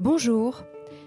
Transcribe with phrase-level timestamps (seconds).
[0.00, 0.62] Bonjour,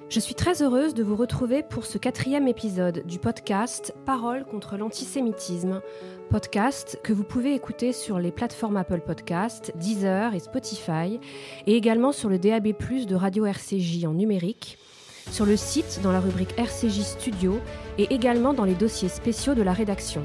[0.10, 4.76] je suis très heureuse de vous retrouver pour ce quatrième épisode du podcast Parole contre
[4.76, 5.82] l'antisémitisme,
[6.30, 11.22] podcast que vous pouvez écouter sur les plateformes Apple Podcast, Deezer et Spotify,
[11.68, 14.78] et également sur le DAB+, de Radio RCJ en numérique,
[15.32, 17.62] sur le site dans la rubrique RCJ Studio
[17.98, 20.22] et également dans les dossiers spéciaux de la rédaction.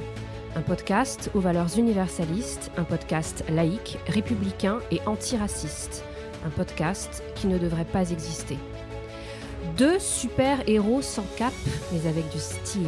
[0.56, 6.02] Un podcast aux valeurs universalistes, un podcast laïque, républicain et antiraciste.
[6.46, 8.56] Un podcast qui ne devrait pas exister.
[9.76, 11.52] Deux super-héros sans cap,
[11.92, 12.86] mais avec du style.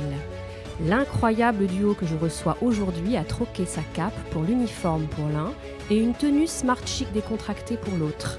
[0.86, 5.52] L'incroyable duo que je reçois aujourd'hui a troqué sa cape pour l'uniforme pour l'un
[5.90, 8.38] et une tenue smart chic décontractée pour l'autre.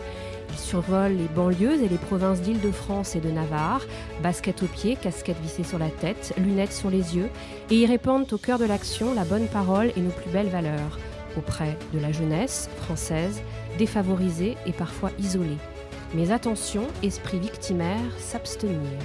[0.52, 3.82] Ils survolent les banlieues et les provinces d'Île-de-France et de Navarre,
[4.24, 7.30] basket aux pieds, casquette vissée sur la tête, lunettes sur les yeux,
[7.70, 10.98] et y répandent au cœur de l'action la bonne parole et nos plus belles valeurs,
[11.38, 13.42] auprès de la jeunesse française,
[13.78, 15.58] défavorisée et parfois isolée.
[16.14, 19.00] Mais attention, esprit victimaire, s'abstenir.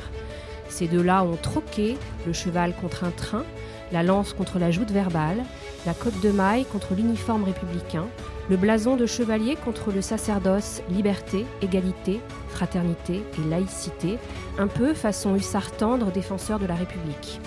[0.69, 3.45] Ces deux-là ont troqué le cheval contre un train,
[3.93, 5.45] la lance contre la joute verbale,
[5.87, 8.07] la côte de maille contre l'uniforme républicain,
[8.51, 14.19] le blason de chevalier contre le sacerdoce, liberté, égalité, fraternité et laïcité,
[14.59, 17.41] un peu façon hussard tendre défenseur de la République.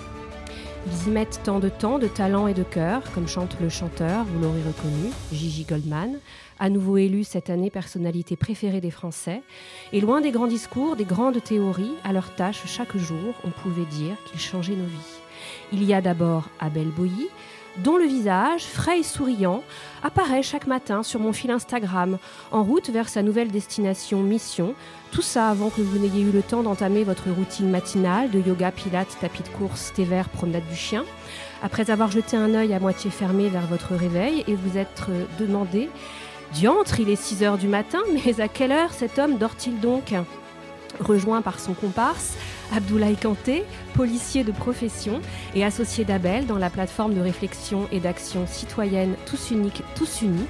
[0.90, 4.24] Ils y mettent tant de temps, de talent et de cœur, comme chante le chanteur,
[4.24, 6.18] vous l'aurez reconnu, Gigi Goldman,
[6.60, 9.42] à nouveau élu cette année personnalité préférée des Français.
[9.92, 13.86] Et loin des grands discours, des grandes théories, à leur tâche chaque jour, on pouvait
[13.86, 15.20] dire qu'ils changeaient nos vies.
[15.74, 17.28] Il y a d'abord Abel Boilly,
[17.84, 19.64] dont le visage, frais et souriant,
[20.04, 22.18] apparaît chaque matin sur mon fil Instagram,
[22.52, 24.74] en route vers sa nouvelle destination Mission,
[25.12, 28.72] tout ça avant que vous n'ayez eu le temps d'entamer votre routine matinale de yoga,
[28.72, 31.06] pilates, tapis de course, thé vert, promenade du chien.
[31.64, 35.90] Après avoir jeté un œil à moitié fermé vers votre réveil et vous être demandé
[36.54, 40.14] Diantre, il est 6 heures du matin, mais à quelle heure cet homme dort-il donc?
[41.00, 42.36] Rejoint par son comparse,
[42.76, 43.64] Abdoulaye Kanté,
[43.94, 45.22] policier de profession
[45.54, 50.48] et associé d'Abel dans la plateforme de réflexion et d'action citoyenne Tous Uniques, Tous Unis,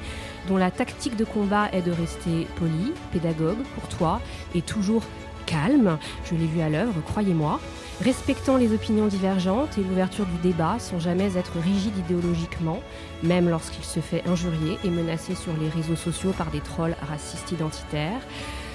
[0.47, 4.21] dont la tactique de combat est de rester poli, pédagogue, courtois
[4.55, 5.03] et toujours
[5.45, 5.97] calme.
[6.25, 7.59] Je l'ai vu à l'œuvre, croyez-moi
[8.01, 12.79] respectant les opinions divergentes et l'ouverture du débat sans jamais être rigide idéologiquement,
[13.23, 17.51] même lorsqu'il se fait injurier et menacé sur les réseaux sociaux par des trolls racistes
[17.51, 18.21] identitaires.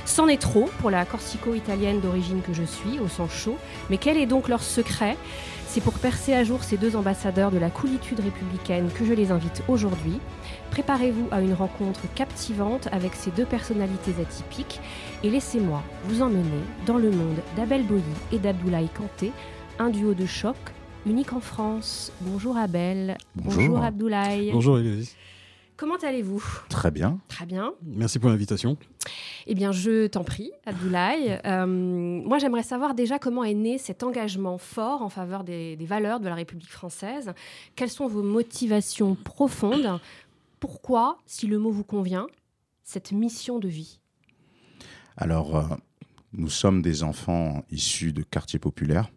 [0.05, 3.57] C'en est trop pour la corsico-italienne d'origine que je suis, au sang chaud,
[3.89, 5.17] mais quel est donc leur secret?
[5.73, 9.31] C'est pour percer à jour ces deux ambassadeurs de la coolitude républicaine que je les
[9.31, 10.21] invite aujourd'hui.
[10.71, 14.81] Préparez-vous à une rencontre captivante avec ces deux personnalités atypiques
[15.23, 18.03] et laissez-moi vous emmener dans le monde d'Abel Boyi
[18.33, 19.33] et d'Abdoulaye Kanté,
[19.79, 20.57] un duo de choc
[21.07, 22.13] unique en France.
[22.21, 23.17] Bonjour Abel.
[23.35, 24.51] Bonjour, Abdoulaye.
[24.53, 25.17] Bonjour Élise.
[25.83, 26.41] Comment allez-vous?
[26.69, 27.19] Très bien.
[27.27, 27.73] Très bien.
[27.83, 28.77] Merci pour l'invitation.
[29.49, 31.41] Eh bien, je t'en prie, Abdoulaye.
[31.45, 35.85] Euh, moi, j'aimerais savoir déjà comment est né cet engagement fort en faveur des, des
[35.85, 37.33] valeurs de la République française.
[37.75, 39.99] Quelles sont vos motivations profondes?
[40.61, 42.29] Pourquoi, si le mot vous convient,
[42.85, 43.99] cette mission de vie?
[45.17, 45.65] Alors, euh,
[46.33, 49.11] nous sommes des enfants issus de quartiers populaires.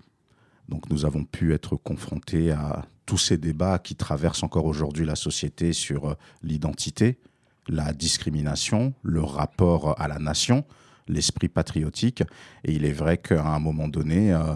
[0.68, 5.16] Donc nous avons pu être confrontés à tous ces débats qui traversent encore aujourd'hui la
[5.16, 7.18] société sur euh, l'identité,
[7.68, 10.66] la discrimination, le rapport à la nation,
[11.08, 12.24] l'esprit patriotique.
[12.64, 14.56] Et il est vrai qu'à un moment donné, euh,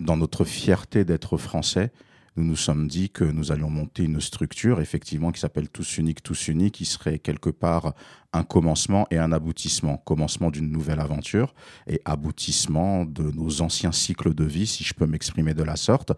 [0.00, 1.90] dans notre fierté d'être français,
[2.36, 6.22] nous nous sommes dit que nous allions monter une structure, effectivement, qui s'appelle Tous Uniques,
[6.22, 7.92] Tous Unis, qui serait quelque part
[8.32, 9.98] un commencement et un aboutissement.
[9.98, 11.54] Commencement d'une nouvelle aventure
[11.86, 16.12] et aboutissement de nos anciens cycles de vie, si je peux m'exprimer de la sorte,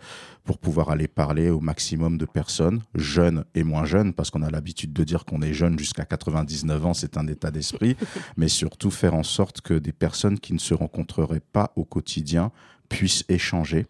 [0.45, 4.51] pour pouvoir aller parler au maximum de personnes, jeunes et moins jeunes, parce qu'on a
[4.51, 7.97] l'habitude de dire qu'on est jeune jusqu'à 99 ans, c'est un état d'esprit,
[8.37, 12.53] mais surtout faire en sorte que des personnes qui ne se rencontreraient pas au quotidien
[12.89, 13.87] puissent échanger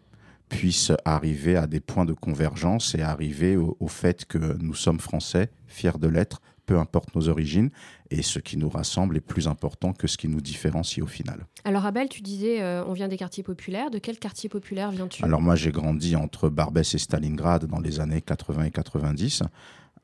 [0.55, 5.49] puissent arriver à des points de convergence et arriver au, fait que nous sommes français,
[5.67, 7.69] fiers de l'être, peu importe nos origines,
[8.09, 11.45] et ce qui nous rassemble est plus important que ce qui nous différencie au final.
[11.63, 13.91] Alors Abel, tu disais, euh, on vient des quartiers populaires.
[13.91, 15.23] De quel quartier populaire viens-tu?
[15.23, 19.43] Alors moi, j'ai grandi entre Barbès et Stalingrad dans les années 80 et 90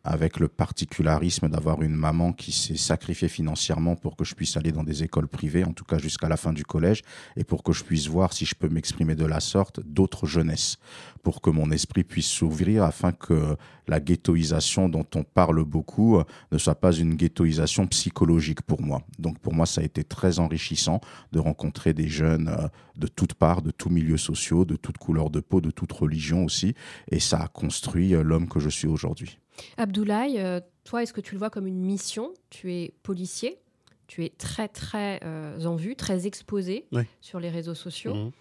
[0.03, 4.71] avec le particularisme d'avoir une maman qui s'est sacrifiée financièrement pour que je puisse aller
[4.71, 7.01] dans des écoles privées, en tout cas jusqu'à la fin du collège,
[7.36, 10.77] et pour que je puisse voir, si je peux m'exprimer de la sorte, d'autres jeunesses,
[11.24, 13.56] pour que mon esprit puisse s'ouvrir afin que
[13.88, 16.21] la ghettoisation dont on parle beaucoup
[16.51, 19.03] ne soit pas une ghettoisation psychologique pour moi.
[19.19, 21.01] Donc pour moi, ça a été très enrichissant
[21.31, 25.30] de rencontrer des jeunes euh, de toutes parts, de tous milieux sociaux, de toutes couleurs
[25.30, 26.74] de peau, de toutes religions aussi,
[27.12, 29.40] et ça a construit euh, l'homme que je suis aujourd'hui.
[29.77, 32.33] Abdoulaye, euh, toi, est-ce que tu le vois comme une mission?
[32.50, 33.59] Tu es policier,
[34.07, 35.19] tu es très très
[35.65, 36.88] en vue, très exposé
[37.21, 38.13] sur les réseaux sociaux.
[38.13, 38.31] Mmh.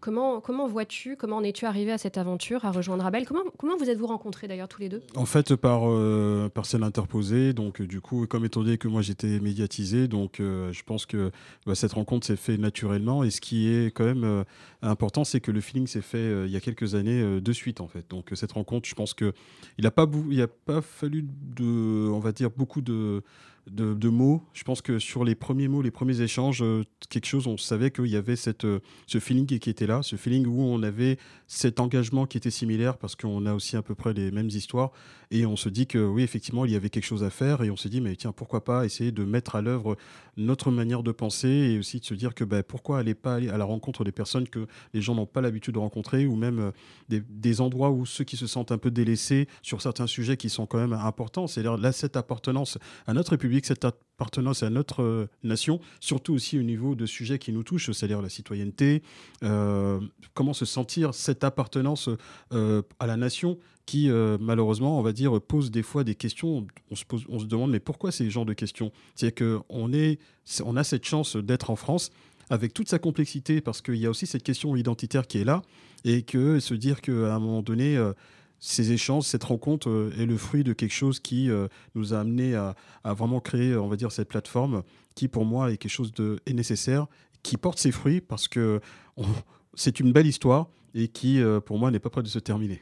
[0.00, 3.26] Comment, comment vois-tu, comment en es-tu arrivé à cette aventure, à rejoindre Abel?
[3.26, 5.02] Comment, comment vous êtes-vous rencontrés d'ailleurs tous les deux?
[5.16, 7.54] En fait, par, euh, par celle interposée.
[7.54, 11.30] Donc, du coup, comme étant donné que moi j'étais médiatisé, donc euh, je pense que
[11.66, 13.24] bah, cette rencontre s'est faite naturellement.
[13.24, 14.44] Et ce qui est quand même euh,
[14.82, 17.88] important, c'est que le feeling s'est fait il y a quelques années de suite en
[17.88, 18.08] fait.
[18.10, 19.32] Donc, cette rencontre, je pense qu'il
[19.78, 23.22] n'a pas, a pas fallu de, on va dire, beaucoup de
[23.70, 24.42] de, mots.
[24.52, 27.90] Je pense que sur les premiers mots, les premiers échanges, euh, quelque chose, on savait
[27.90, 31.18] qu'il y avait cette, euh, ce feeling qui était là, ce feeling où on avait
[31.46, 34.92] cet engagement qui était similaire parce qu'on a aussi à peu près les mêmes histoires.
[35.30, 37.62] Et on se dit que oui, effectivement, il y avait quelque chose à faire.
[37.62, 39.96] Et on se dit, mais tiens, pourquoi pas essayer de mettre à l'œuvre
[40.36, 43.48] notre manière de penser et aussi de se dire que ben, pourquoi aller pas aller
[43.48, 46.72] à la rencontre des personnes que les gens n'ont pas l'habitude de rencontrer ou même
[47.10, 50.50] euh, des, endroits où ceux qui se sentent un peu délaissés sur certains sujets qui
[50.50, 51.46] sont quand même importants.
[51.46, 56.58] C'est-à-dire là, cette appartenance à notre République, cette appartenance à notre euh, nation, surtout aussi
[56.58, 59.02] au niveau de sujets qui nous touchent, c'est-à-dire la citoyenneté,
[59.42, 60.00] euh,
[60.34, 62.08] comment se sentir cette appartenance
[62.50, 66.66] à la nation qui, euh, malheureusement, on va dire, pose des fois des questions.
[66.90, 68.92] On se, pose, on se demande, mais pourquoi ces genres de questions?
[69.14, 70.18] C'est qu'on est,
[70.64, 72.10] on a cette chance d'être en France
[72.50, 75.62] avec toute sa complexité, parce qu'il y a aussi cette question identitaire qui est là,
[76.04, 78.12] et que se dire qu'à un moment donné, euh,
[78.58, 81.50] ces échanges, cette rencontre euh, est le fruit de quelque chose qui
[81.94, 82.74] nous a amené à,
[83.04, 84.82] vraiment créer, on va dire, cette plateforme
[85.14, 87.06] qui, pour moi, est quelque chose de nécessaire,
[87.42, 88.80] qui porte ses fruits parce que
[89.74, 92.80] c'est une belle histoire et qui, pour moi, n'est pas près de se terminer.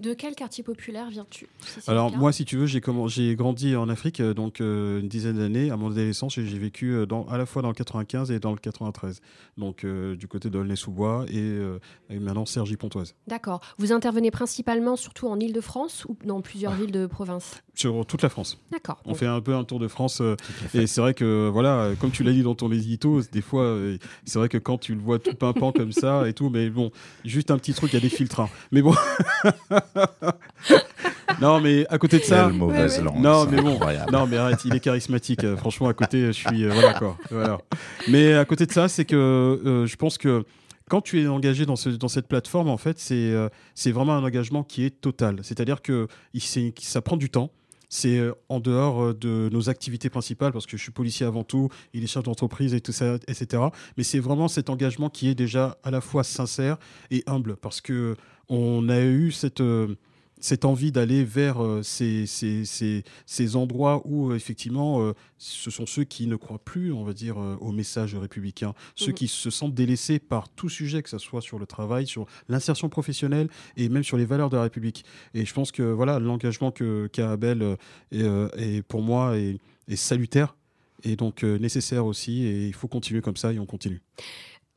[0.00, 1.46] De quel quartier populaire viens-tu
[1.86, 5.70] Alors moi, si tu veux, j'ai grandi en Afrique, euh, donc euh, une dizaine d'années
[5.70, 8.40] à mon adolescence, et j'ai vécu euh, dans, à la fois dans le 95 et
[8.40, 9.20] dans le 93,
[9.56, 13.14] donc du côté d'Aulnay-sous-Bois et, maintenant Cergy-Pontoise.
[13.28, 13.60] D'accord.
[13.78, 16.76] Vous intervenez principalement surtout en Île-de-France ou dans plusieurs ah.
[16.76, 17.62] villes de province?
[17.74, 18.60] Sur toute la France.
[18.70, 19.00] D'accord.
[19.04, 20.22] On fait un peu un tour de France,
[20.74, 23.78] et c'est vrai que voilà, comme tu l'as dit dans ton édito, des fois,
[24.24, 26.90] c'est vrai que quand tu le vois tout pimpant comme ça et tout, mais bon,
[27.24, 28.48] juste un petit truc, il y a des filtres, hein.
[28.72, 28.94] mais bon.
[31.40, 32.48] non, mais à côté de ça.
[32.48, 33.18] mauvaise langue.
[33.18, 33.78] Non, mais bon.
[34.12, 35.44] Non, mais arrête, il est charismatique.
[35.44, 36.64] Euh, franchement, à côté, je suis.
[36.64, 37.16] Euh, voilà quoi.
[37.30, 37.58] Voilà.
[38.08, 40.44] Mais à côté de ça, c'est que euh, je pense que
[40.88, 43.32] quand tu es engagé dans, ce, dans cette plateforme, en fait, c'est
[43.74, 45.40] c'est vraiment un engagement qui est total.
[45.42, 47.50] C'est-à-dire que il, ça prend du temps.
[47.90, 52.02] C'est en dehors de nos activités principales, parce que je suis policier avant tout, il
[52.02, 53.62] est chef d'entreprise et tout ça, etc.
[53.96, 56.76] Mais c'est vraiment cet engagement qui est déjà à la fois sincère
[57.12, 58.16] et humble, parce que
[58.48, 59.96] on a eu cette, euh,
[60.40, 62.64] cette envie d'aller vers euh, ces, ces,
[63.26, 67.36] ces, endroits où euh, effectivement ce sont ceux qui ne croient plus, on va dire,
[67.36, 69.14] au message républicain, ceux mmh.
[69.14, 72.88] qui se sentent délaissés par tout sujet, que ce soit sur le travail, sur l'insertion
[72.88, 75.04] professionnelle et même sur les valeurs de la République.
[75.34, 77.76] Et je pense que voilà l'engagement que qu'a Abel
[78.12, 79.58] est, pour moi est,
[79.88, 80.56] est salutaire
[81.02, 82.44] et donc nécessaire aussi.
[82.44, 84.00] Et il faut continuer comme ça et on continue.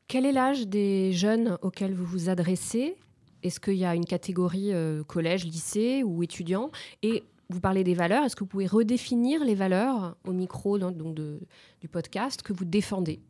[0.08, 2.96] Quel est l'âge des jeunes auxquels vous vous adressez?
[3.42, 6.70] Est-ce qu'il y a une catégorie euh, collège, lycée ou étudiant
[7.02, 8.24] Et vous parlez des valeurs.
[8.24, 13.20] Est-ce que vous pouvez redéfinir les valeurs au micro du podcast que vous défendez?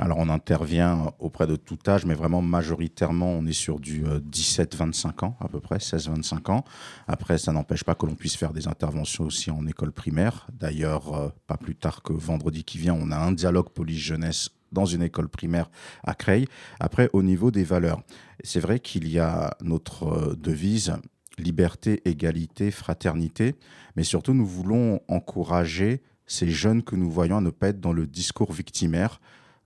[0.00, 5.06] Alors on intervient auprès de tout âge, mais vraiment majoritairement on est sur du 17-25
[5.06, 6.64] euh, ans à peu près, 16-25 ans.
[7.08, 10.46] Après ça n'empêche pas que l'on puisse faire des interventions aussi en école primaire.
[10.52, 14.84] D'ailleurs, euh, pas plus tard que vendredi qui vient, on a un dialogue police-jeunesse dans
[14.84, 15.70] une école primaire
[16.04, 16.46] à Creil.
[16.80, 18.02] Après, au niveau des valeurs,
[18.44, 20.94] c'est vrai qu'il y a notre euh, devise
[21.38, 23.54] liberté, égalité, fraternité,
[23.96, 27.92] mais surtout nous voulons encourager ces jeunes que nous voyons à ne pas être dans
[27.92, 29.20] le discours victimaire,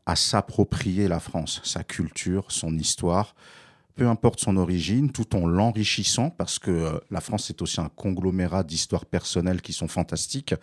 [0.06, 3.34] à s'approprier la France, sa culture, son histoire,
[3.94, 7.88] peu importe son origine, tout en l'enrichissant, parce que euh, la France est aussi un
[7.88, 10.54] conglomérat d'histoires personnelles qui sont fantastiques,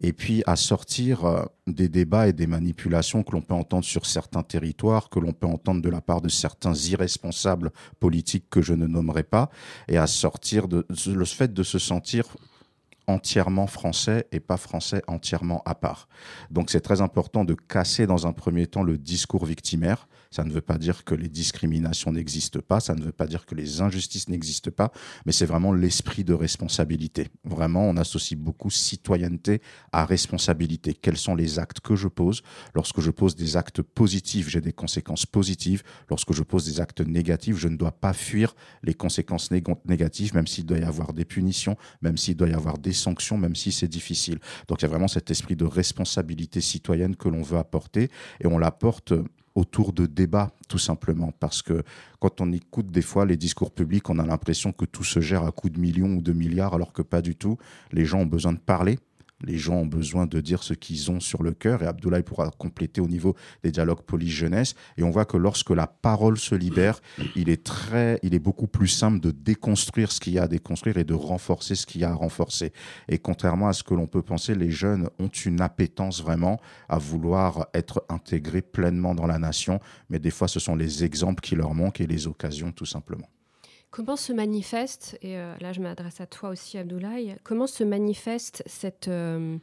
[0.00, 4.06] et puis à sortir euh, des débats et des manipulations que l'on peut entendre sur
[4.06, 7.70] certains territoires, que l'on peut entendre de la part de certains irresponsables
[8.00, 9.50] politiques que je ne nommerai pas,
[9.88, 12.24] et à sortir de le fait de se sentir
[13.06, 16.08] entièrement français et pas français entièrement à part.
[16.50, 20.08] Donc c'est très important de casser dans un premier temps le discours victimaire.
[20.32, 23.46] Ça ne veut pas dire que les discriminations n'existent pas, ça ne veut pas dire
[23.46, 24.90] que les injustices n'existent pas,
[25.26, 27.28] mais c'est vraiment l'esprit de responsabilité.
[27.44, 29.60] Vraiment, on associe beaucoup citoyenneté
[29.92, 30.94] à responsabilité.
[30.94, 32.42] Quels sont les actes que je pose?
[32.74, 35.82] Lorsque je pose des actes positifs, j'ai des conséquences positives.
[36.08, 40.46] Lorsque je pose des actes négatifs, je ne dois pas fuir les conséquences négatives, même
[40.46, 43.70] s'il doit y avoir des punitions, même s'il doit y avoir des sanctions, même si
[43.70, 44.38] c'est difficile.
[44.68, 48.10] Donc il y a vraiment cet esprit de responsabilité citoyenne que l'on veut apporter
[48.40, 49.12] et on l'apporte
[49.54, 51.32] autour de débats, tout simplement.
[51.38, 51.82] Parce que
[52.20, 55.44] quand on écoute des fois les discours publics, on a l'impression que tout se gère
[55.44, 57.58] à coups de millions ou de milliards, alors que pas du tout.
[57.92, 58.98] Les gens ont besoin de parler,
[59.44, 62.50] Les gens ont besoin de dire ce qu'ils ont sur le cœur et Abdoulaye pourra
[62.50, 64.74] compléter au niveau des dialogues police-jeunesse.
[64.96, 67.00] Et on voit que lorsque la parole se libère,
[67.36, 70.48] il est très, il est beaucoup plus simple de déconstruire ce qu'il y a à
[70.48, 72.72] déconstruire et de renforcer ce qu'il y a à renforcer.
[73.08, 76.98] Et contrairement à ce que l'on peut penser, les jeunes ont une appétence vraiment à
[76.98, 79.80] vouloir être intégrés pleinement dans la nation.
[80.08, 83.28] Mais des fois, ce sont les exemples qui leur manquent et les occasions, tout simplement.
[83.92, 88.62] Comment se manifeste, et euh, là je m'adresse à toi aussi Abdoulaye, comment se manifeste
[88.64, 89.58] cette euh,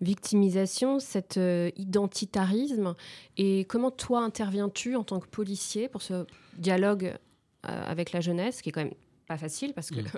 [0.00, 2.94] victimisation, cet euh, identitarisme,
[3.36, 6.24] et comment toi interviens-tu en tant que policier pour ce
[6.56, 7.14] dialogue
[7.62, 8.94] avec la jeunesse, qui est quand même
[9.28, 10.00] pas facile parce que...
[10.00, 10.08] Mm.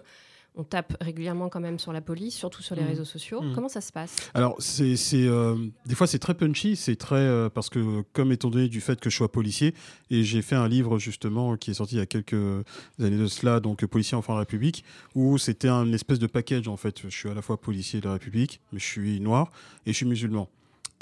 [0.57, 2.87] On tape régulièrement quand même sur la police, surtout sur les mmh.
[2.87, 3.43] réseaux sociaux.
[3.43, 3.55] Mmh.
[3.55, 4.15] Comment ça se passe?
[4.35, 5.57] Alors, c'est, euh,
[5.87, 9.01] des fois, c'est très punchy, c'est très euh, parce que comme étant donné du fait
[9.01, 9.75] que je sois policier
[10.11, 12.65] et j'ai fait un livre justement qui est sorti il y a quelques
[13.01, 14.85] années de cela, donc policier enfant de la République,
[15.15, 17.03] où c'était un espèce de package en fait.
[17.03, 19.51] Je suis à la fois policier de la République, mais je suis noir
[19.87, 20.49] et je suis musulman.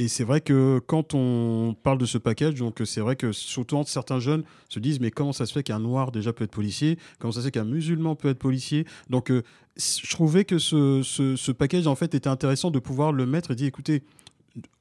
[0.02, 3.80] Et c'est vrai que quand on parle de ce package, donc c'est vrai que surtout
[3.87, 6.99] certains jeunes se disent mais comment ça se fait qu'un noir déjà peut être policier?
[7.21, 8.85] Comment ça se fait qu'un musulman peut être policier?
[9.11, 9.44] Donc euh,
[9.76, 13.68] je trouvais que ce, package en fait était intéressant de pouvoir le mettre et dire
[13.68, 14.02] écoutez,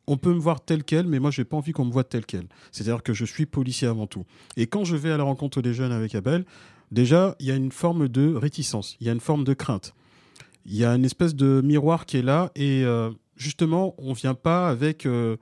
[0.08, 2.04] on peut me voir tel quel, mais moi, je n'ai pas envie qu'on me voit
[2.04, 2.48] tel quel.
[2.72, 4.26] C'est-à-dire que je suis policier avant tout.
[4.58, 6.46] Et quand je vais à la rencontre des jeunes avec Abel,
[6.92, 9.94] déjà, il y a une forme de réticence, il y a une forme de crainte.
[10.66, 14.34] Il y a une espèce de miroir qui est là, et euh, justement, on vient
[14.34, 15.38] pas avec, euh,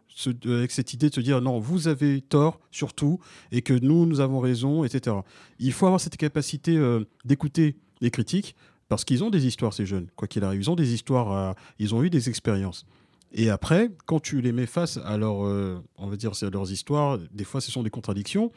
[0.45, 3.19] avec cette idée de se dire non, vous avez tort surtout
[3.51, 5.17] et que nous, nous avons raison, etc.
[5.59, 8.55] Il faut avoir cette capacité euh, d'écouter les critiques
[8.87, 10.61] parce qu'ils ont des histoires, ces jeunes, quoi qu'il arrive.
[10.61, 12.85] Ils ont des histoires, ils ont eu des expériences.
[13.31, 17.17] Et après, quand tu les mets face à euh, on va dire, à leurs histoires,
[17.31, 18.51] des fois ce sont des contradictions,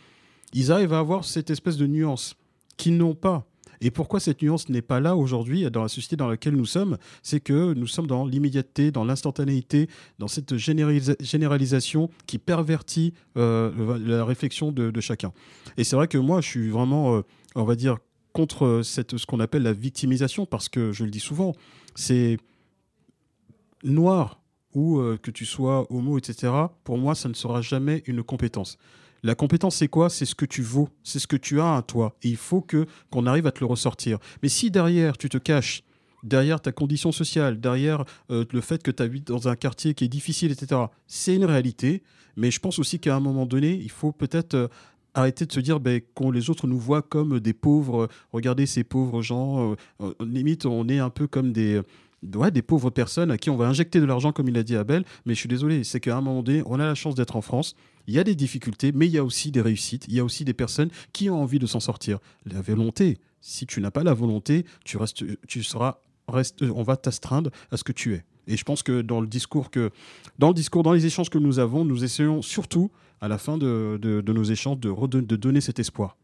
[0.54, 2.36] ils arrivent à avoir cette espèce de nuance
[2.76, 3.46] qu'ils n'ont pas.
[3.82, 6.96] Et pourquoi cette nuance n'est pas là aujourd'hui dans la société dans laquelle nous sommes
[7.22, 9.88] C'est que nous sommes dans l'immédiateté, dans l'instantanéité,
[10.20, 15.32] dans cette généralisation qui pervertit euh, la réflexion de, chacun.
[15.76, 17.22] Et c'est vrai que moi, je suis vraiment, euh,
[17.56, 17.98] on va dire,
[18.32, 21.52] contre ce qu'on appelle la victimisation, parce que je le dis souvent,
[21.96, 22.38] c'est
[23.82, 24.40] noir
[24.74, 26.52] ou euh, que tu sois homo, etc.
[26.84, 28.78] Pour moi, ça ne sera jamais une compétence.
[29.24, 30.10] La compétence, c'est quoi?
[30.10, 32.16] C'est ce que tu vaux, c'est ce que tu as à toi.
[32.22, 34.18] Et il faut que qu'on arrive à te le ressortir.
[34.42, 35.84] Mais si derrière, tu te caches,
[36.24, 40.04] derrière ta condition sociale, derrière euh, le fait que tu habites dans un quartier qui
[40.04, 42.02] est difficile, etc., c'est une réalité.
[42.36, 44.68] Mais je pense aussi qu'à un moment donné, il faut peut-être euh,
[45.14, 48.08] arrêter de se dire ben, qu'on les autres nous voient comme des pauvres.
[48.32, 49.76] Regardez ces pauvres gens.
[50.00, 51.80] Euh, limite, on est un peu comme des
[52.22, 55.04] des pauvres personnes à qui on va injecter de l'argent, comme il a dit Abel.
[55.26, 57.42] Mais je suis désolé, c'est qu'à un moment donné, on a la chance d'être en
[57.42, 57.74] France.
[58.06, 60.06] Il y a des difficultés, mais il y a aussi des réussites.
[60.08, 62.18] Il y a aussi des personnes qui ont envie de s'en sortir.
[62.44, 65.98] La volonté, si tu n'as pas la volonté, tu, restes, tu seras,
[66.28, 68.24] reste, on va t'astreindre à ce que tu es.
[68.48, 69.90] Et je pense que dans le discours que,
[70.38, 73.56] dans le discours, dans les échanges que nous avons, nous essayons surtout, à la fin
[73.56, 76.16] de, de, nos échanges, de, de donner cet espoir.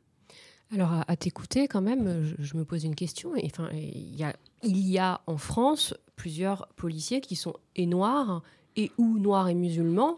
[0.75, 3.33] Alors, à, t'écouter, quand même, je, me pose une question.
[3.45, 8.43] Enfin, il y a, il y a en France plusieurs policiers qui sont et noirs
[8.77, 10.17] et ou noirs et musulmans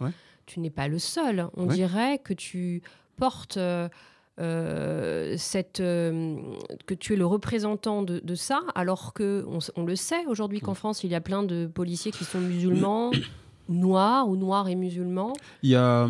[0.51, 1.47] tu n'es pas le seul.
[1.57, 2.83] On dirait que tu
[3.17, 3.89] portes euh,
[4.41, 6.37] euh, cette, euh,
[6.87, 11.05] que tu es le représentant de, ça, alors que on, le sait aujourd'hui qu'en France
[11.05, 13.13] il y a plein de policiers qui sont musulmans.
[13.71, 16.09] noirs ou noirs et musulmans Il y a,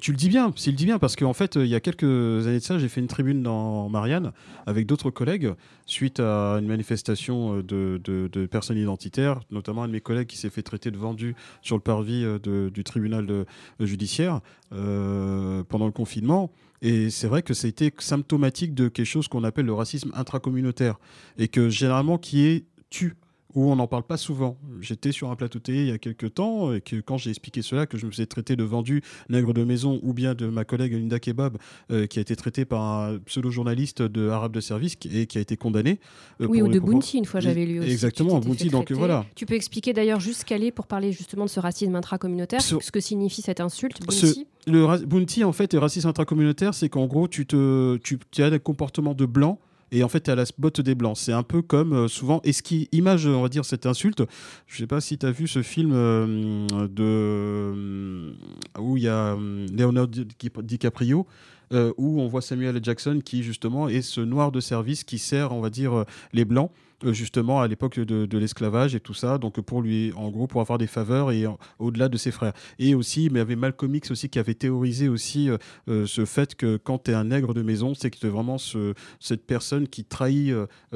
[0.00, 2.58] tu, le dis bien, le dis bien parce qu'en fait, il y a quelques années
[2.58, 4.32] de ça, j'ai fait une tribune dans Marianne
[4.66, 5.54] avec d'autres collègues
[5.86, 10.50] suite à une manifestation de, de, personnes identitaires, notamment un de mes collègues qui s'est
[10.50, 13.46] fait traiter de vendu sur le parvis euh, du tribunal
[13.80, 14.40] judiciaire
[14.72, 16.50] euh, pendant le confinement.
[16.82, 20.98] Et c'est vrai que c'était symptomatique de quelque chose qu'on appelle le racisme intracommunautaire
[21.36, 23.16] et que généralement qui est tu
[23.54, 24.58] où on n'en parle pas souvent.
[24.80, 27.62] J'étais sur un plateau télé il y a quelques temps et que quand j'ai expliqué
[27.62, 30.64] cela, que je me suis traité de vendu nègre de maison ou bien de ma
[30.64, 31.56] collègue Linda Kebab
[31.90, 35.40] euh, qui a été traité par un pseudo-journaliste de Arabe de service et qui a
[35.40, 35.98] été condamné.
[36.40, 37.90] Euh, oui, ou de Bounty, une fois j'avais lu aussi.
[37.90, 39.24] Exactement, Bounty, donc voilà.
[39.34, 43.00] Tu peux expliquer d'ailleurs jusqu'à aller pour parler justement de ce racisme intracommunautaire, ce que
[43.00, 44.46] signifie cette insulte, Bounty?
[44.66, 48.50] Le Bounty, en fait, et racisme intracommunautaire, c'est qu'en gros, tu, te, tu, tu as
[48.50, 49.58] des comportements de blanc
[49.92, 51.16] et en fait tu as la botte des blancs.
[51.16, 54.22] C'est un peu comme euh, souvent, et ce qui image, on va dire, cette insulte,
[54.66, 58.32] je sais pas si tu as vu ce film euh, de euh,
[58.78, 60.24] où il y a Leonardo
[60.62, 61.26] DiCaprio.
[61.72, 62.78] Où on voit Samuel.
[62.82, 66.70] Jackson qui justement est ce noir de service qui sert, on va dire, les blancs
[67.04, 70.60] euh, justement à l'époque de, l'esclavage et tout ça, donc pour lui, en gros, pour
[70.60, 71.44] avoir des faveurs et
[71.78, 72.54] au-delà de ses frères.
[72.80, 75.58] Et aussi, mais il y avait Malcolm X aussi qui avait théorisé aussi euh,
[75.88, 78.58] euh, ce fait que quand tu es un nègre de maison, c'est que tu vraiment
[78.58, 80.52] ce, cette personne qui trahit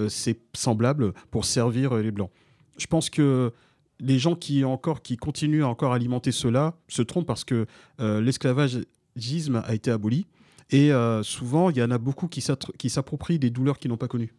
[0.08, 2.30] ses semblables pour servir les blancs.
[2.78, 3.52] Je pense que
[4.00, 7.66] les gens qui encore qui continuent à encore alimenter cela se trompent parce que
[7.98, 10.26] l'esclavagisme a été aboli
[10.72, 10.90] et
[11.22, 12.40] souvent il y en a beaucoup qui
[12.90, 14.32] s'approprient des douleurs qu'ils n'ont pas connues.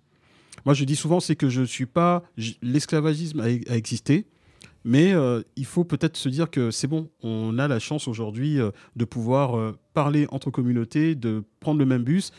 [0.65, 2.23] Moi, je dis souvent, c'est que je ne suis pas.
[2.61, 4.25] L'esclavagisme a, existé,
[4.85, 8.59] mais euh, il faut peut-être se dire que c'est bon, on a la chance aujourd'hui
[8.59, 12.31] euh, de pouvoir euh, parler entre communautés, de prendre le même bus.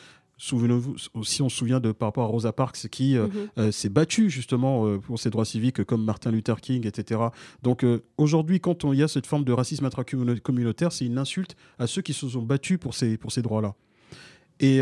[0.45, 3.73] Souvenez-vous, aussi on se souvient de par rapport à Rosa Parks qui mhm.
[3.73, 7.21] s'est battue justement pour ses droits civiques comme Martin Luther King, etc.
[7.63, 7.85] Donc
[8.19, 12.03] aujourd'hui, quand il y a cette forme de racisme intracommunautaire, c'est une insulte à ceux
[12.03, 13.75] qui se sont battus pour ces, pour ces droits-là.
[14.61, 14.81] Et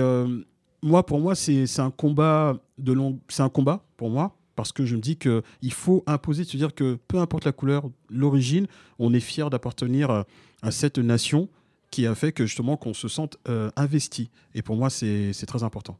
[0.82, 4.84] moi, pour moi, c'est un combat de long, c'est un combat pour moi parce que
[4.84, 7.88] je me dis que il faut imposer de se dire que peu importe la couleur,
[8.10, 8.66] l'origine,
[8.98, 11.48] on est fier d'appartenir à, cette nation
[11.92, 14.30] qui a fait que justement qu'on se sente euh, investi.
[14.56, 15.96] Et pour moi, c'est très important.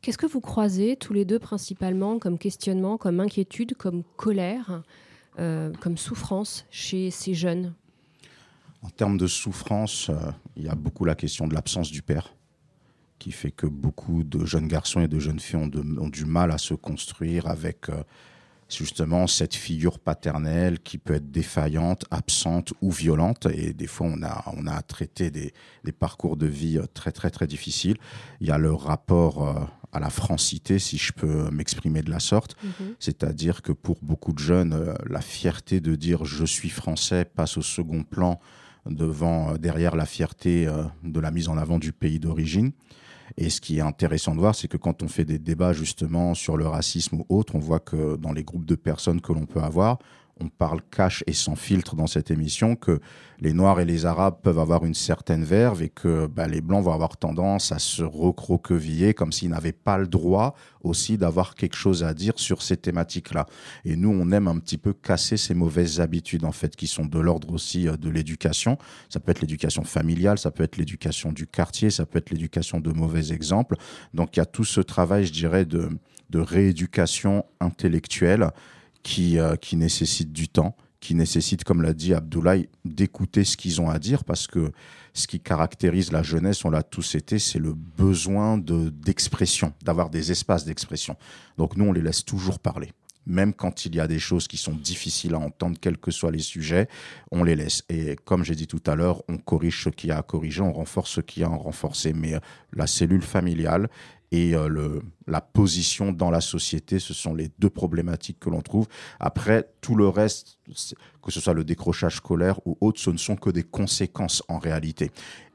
[0.00, 4.82] Qu'est-ce que vous croisez tous les deux principalement comme questionnement, comme inquiétude, comme colère,
[5.38, 7.74] euh, comme souffrance chez ces jeunes?
[8.82, 10.14] En termes de souffrance, euh,
[10.56, 12.34] il y a beaucoup la question de l'absence du père
[13.18, 16.58] qui fait que beaucoup de jeunes garçons et de jeunes filles ont, du mal à
[16.58, 18.02] se construire avec euh,
[18.68, 23.46] justement cette figure paternelle qui peut être défaillante, absente ou violente.
[23.46, 25.52] Et des fois, on a, on a à traiter des,
[25.98, 27.96] parcours de vie euh, très, très, très difficiles.
[28.40, 32.20] Il y a le rapport euh, à la francité, si je peux m'exprimer de la
[32.20, 32.56] sorte.
[32.62, 32.94] Mm-hmm.
[32.98, 37.62] C'est-à-dire que pour beaucoup de jeunes, la fierté de dire je suis français passe au
[37.62, 38.38] second plan
[38.84, 40.68] devant, derrière la fierté
[41.02, 42.72] de la mise en avant du pays d'origine.
[43.36, 46.34] Et ce qui est intéressant de voir, c'est que quand on fait des débats justement
[46.34, 49.46] sur le racisme ou autre, on voit que dans les groupes de personnes que l'on
[49.46, 49.98] peut avoir,
[50.40, 53.00] on parle cash et sans filtre dans cette émission, que
[53.40, 56.84] les Noirs et les Arabes peuvent avoir une certaine verve et que bah, les Blancs
[56.84, 61.76] vont avoir tendance à se recroqueviller comme s'ils n'avaient pas le droit aussi d'avoir quelque
[61.76, 63.46] chose à dire sur ces thématiques-là.
[63.84, 67.06] Et nous, on aime un petit peu casser ces mauvaises habitudes, en fait, qui sont
[67.06, 68.78] de l'ordre aussi euh, de l'éducation.
[69.08, 72.80] Ça peut être l'éducation familiale, ça peut être l'éducation du quartier, ça peut être l'éducation
[72.80, 73.76] de mauvais exemples.
[74.14, 75.88] Donc il y a tout ce travail, je dirais, de,
[76.30, 78.50] de rééducation intellectuelle
[79.02, 83.80] qui, euh, qui nécessite du temps, qui nécessite, comme l'a dit Abdoulaye, d'écouter ce qu'ils
[83.80, 84.72] ont à dire, parce que
[85.14, 90.30] ce qui caractérise la jeunesse, on l'a tous été, c'est le besoin d'expression, d'avoir des
[90.32, 91.16] espaces d'expression.
[91.56, 92.92] Donc nous, on les laisse toujours parler.
[93.26, 96.30] Même quand il y a des choses qui sont difficiles à entendre, quels que soient
[96.30, 96.88] les sujets,
[97.30, 97.82] on les laisse.
[97.90, 100.62] Et comme j'ai dit tout à l'heure, on corrige ce qu'il y a à corriger,
[100.62, 102.14] on renforce ce qu'il y a à renforcer.
[102.14, 102.40] Mais euh,
[102.72, 103.90] la cellule familiale
[104.30, 106.98] et euh, la position dans la société.
[106.98, 108.86] Ce sont les deux problématiques que l'on trouve.
[109.20, 110.58] Après, tout le reste,
[111.22, 114.58] que ce soit le décrochage scolaire ou autre, ce ne sont que des conséquences en
[114.58, 115.10] réalité.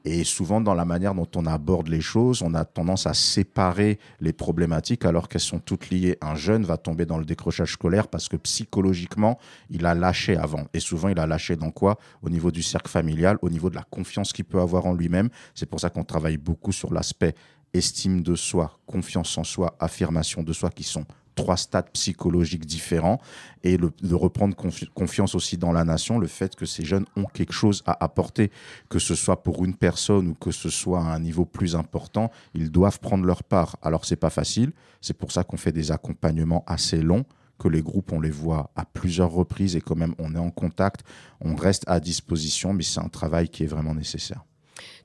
[0.05, 3.99] Et souvent, dans la manière dont on aborde les choses, on a tendance à séparer
[4.19, 6.17] les problématiques alors qu'elles sont toutes liées.
[6.21, 10.65] Un jeune va tomber dans le décrochage scolaire parce que psychologiquement, il a lâché avant.
[10.73, 11.97] Et souvent, il a lâché dans quoi?
[12.21, 15.29] Au niveau du cercle familial, au niveau de la confiance qu'il peut avoir en lui-même.
[15.55, 17.33] C'est pour ça qu'on travaille beaucoup sur l'aspect
[17.73, 21.05] estime de soi, confiance en soi, affirmation de soi, qui sont
[21.35, 23.19] trois stades psychologiques différents,
[23.63, 24.55] et de reprendre
[24.93, 28.51] confiance aussi dans la nation, le fait que ces jeunes ont quelque chose à apporter,
[28.89, 32.29] que ce soit pour une personne ou que ce soit à un niveau plus important,
[32.53, 33.77] ils doivent prendre leur part.
[33.81, 37.25] Alors c'est pas facile, c'est pour ça qu'on fait des accompagnements assez longs
[37.59, 40.51] que les groupes, on les voit à plusieurs reprises et quand même on est en
[40.51, 41.03] contact,
[41.39, 44.43] on reste à disposition, mais c'est un travail qui est vraiment nécessaire.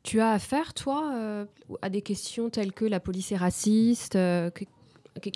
[0.02, 1.44] Tu as affaire, toi, euh,
[1.82, 4.50] à des questions telles que la police est raciste euh,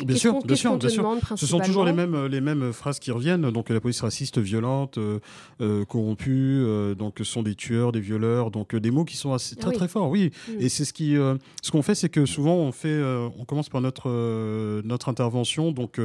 [0.04, 1.18] Bien sûr, bien sûr, bien sûr.
[1.34, 3.50] Ce sont toujours les mêmes, les mêmes phrases qui reviennent.
[3.50, 6.64] Donc la police raciste, violente, euh, corrompue.
[6.96, 8.52] donc ce sont des tueurs, des violeurs.
[8.52, 10.08] Donc des mots qui sont assez, très très forts.
[10.08, 10.30] Oui.
[10.48, 10.52] Mm.
[10.60, 11.16] Et c'est ce qui,
[11.62, 13.02] ce qu'on fait, c'est que souvent on fait,
[13.36, 15.72] on commence par notre notre intervention.
[15.72, 15.98] Donc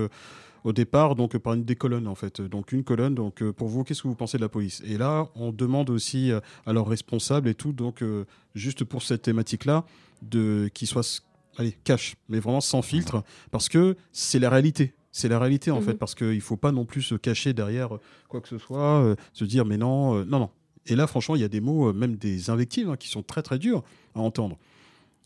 [0.63, 2.41] au départ, donc par une des colonnes en fait.
[2.41, 3.15] Donc une colonne.
[3.15, 4.81] Donc euh, pour vous, qu'est-ce que vous pensez de la police?
[4.85, 7.73] Et là, on demande aussi euh, à leurs responsables et tout.
[7.73, 9.85] Donc euh, juste pour cette thématique-là,
[10.21, 11.23] de qui soit
[11.57, 14.93] allez cash, mais vraiment sans filtre, parce que c'est la réalité.
[15.11, 15.97] C'est la réalité en fait, mhm.
[15.97, 17.89] parce qu'il ne faut pas non plus se cacher derrière
[18.27, 20.49] quoi que ce soit, se dire mais non, non, non.
[20.85, 23.41] Et là, franchement, il y a des mots, même des invectives, hein, qui sont très
[23.41, 24.59] très durs à entendre.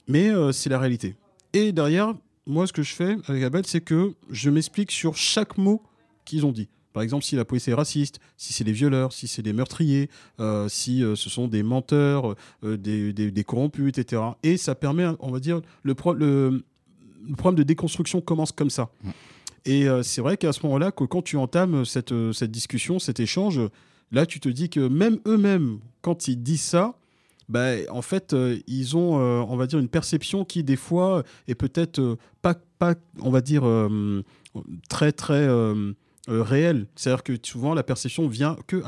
[0.08, 1.16] Mais c'est la réalité.
[1.52, 2.14] Et derrière,
[2.52, 5.82] moi, ce que je fais avec Abel, c'est que je m'explique sur chaque mot
[6.26, 6.70] qu'ils ont dit.
[6.94, 10.10] Par exemple, si la police est raciste, si c'est des violeurs, si c'est des meurtriers,
[10.40, 14.22] euh, si euh, ce sont des menteurs, euh, des, corrompus, etc.
[14.44, 16.62] Et ça permet, on va dire, le, le,
[17.38, 18.90] problème de déconstruction commence comme ça.
[19.64, 23.62] Et c'est vrai qu'à ce moment-là, que quand tu entames cette, cette discussion, cet échange,
[24.12, 26.96] là, tu te dis que même eux-mêmes, quand ils disent ça,
[27.50, 31.24] bah, en fait, euh, ils ont, euh, on va dire, une perception qui, des fois,
[31.48, 33.64] est peut-être euh, pas, pas, on va dire,
[34.90, 35.48] très, très
[36.30, 36.88] euh, réel.
[36.96, 38.84] C'est-à-dire que souvent, la perception vient que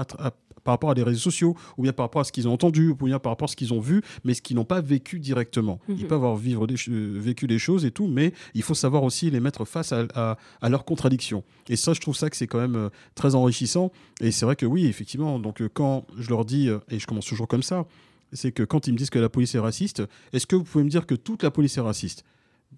[0.64, 2.90] par rapport à des réseaux sociaux, ou bien par rapport à ce qu'ils ont entendu,
[2.90, 5.20] ou bien par rapport à ce qu'ils ont vu, mais ce qu'ils n'ont pas vécu
[5.20, 5.80] directement.
[5.90, 6.02] Ils mhm.
[6.04, 9.40] peuvent avoir vivre des, vécu des choses et tout, mais il faut savoir aussi les
[9.40, 11.44] mettre face à, à, leurs contradictions.
[11.68, 13.92] Et ça, je trouve ça que c'est quand même très enrichissant.
[14.22, 17.48] Et c'est vrai que oui, effectivement, donc quand je leur dis, et je commence toujours
[17.48, 17.86] comme ça,
[18.34, 20.84] c'est que quand ils me disent que la police est raciste, est-ce que vous pouvez
[20.84, 22.24] me dire que toute la police est raciste?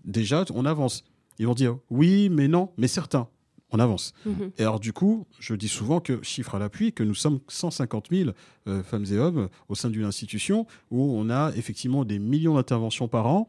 [0.04, 1.04] Déjà, on avance.
[1.40, 3.28] Ils vont dire oui, mais non, mais certains
[3.72, 4.14] on avance.
[4.26, 4.52] Mhm.
[4.58, 8.08] Et alors du coup, je dis souvent que, chiffre à l'appui, que nous sommes 150
[8.12, 8.32] 000
[8.68, 13.08] euh, femmes et hommes au sein d'une institution où on a effectivement des millions d'interventions
[13.08, 13.48] par an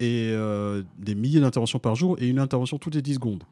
[0.00, 3.44] et euh, des milliers d'interventions par jour et une intervention toutes les 10 secondes.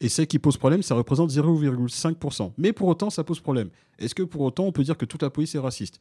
[0.00, 2.52] Et ce qui pose problème, ça représente 0,5%.
[2.58, 3.70] Mais pour autant, ça pose problème.
[3.98, 6.00] Est-ce que pour autant, on peut dire que toute la police est raciste?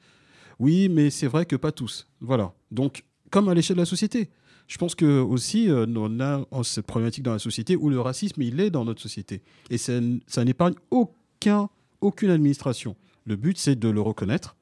[0.60, 2.08] Oui, mais c'est vrai que pas tous.
[2.22, 2.54] Voilà.
[2.72, 4.30] Donc, comme à l'échelle de la société.
[4.68, 8.42] Je pense que aussi, euh, on a cette problématique dans la société où le racisme,
[8.42, 9.42] il est dans notre société.
[9.70, 10.00] Et ça,
[10.46, 12.96] n'épargne aucun, aucune administration.
[13.26, 14.56] Le but, c'est de le reconnaître,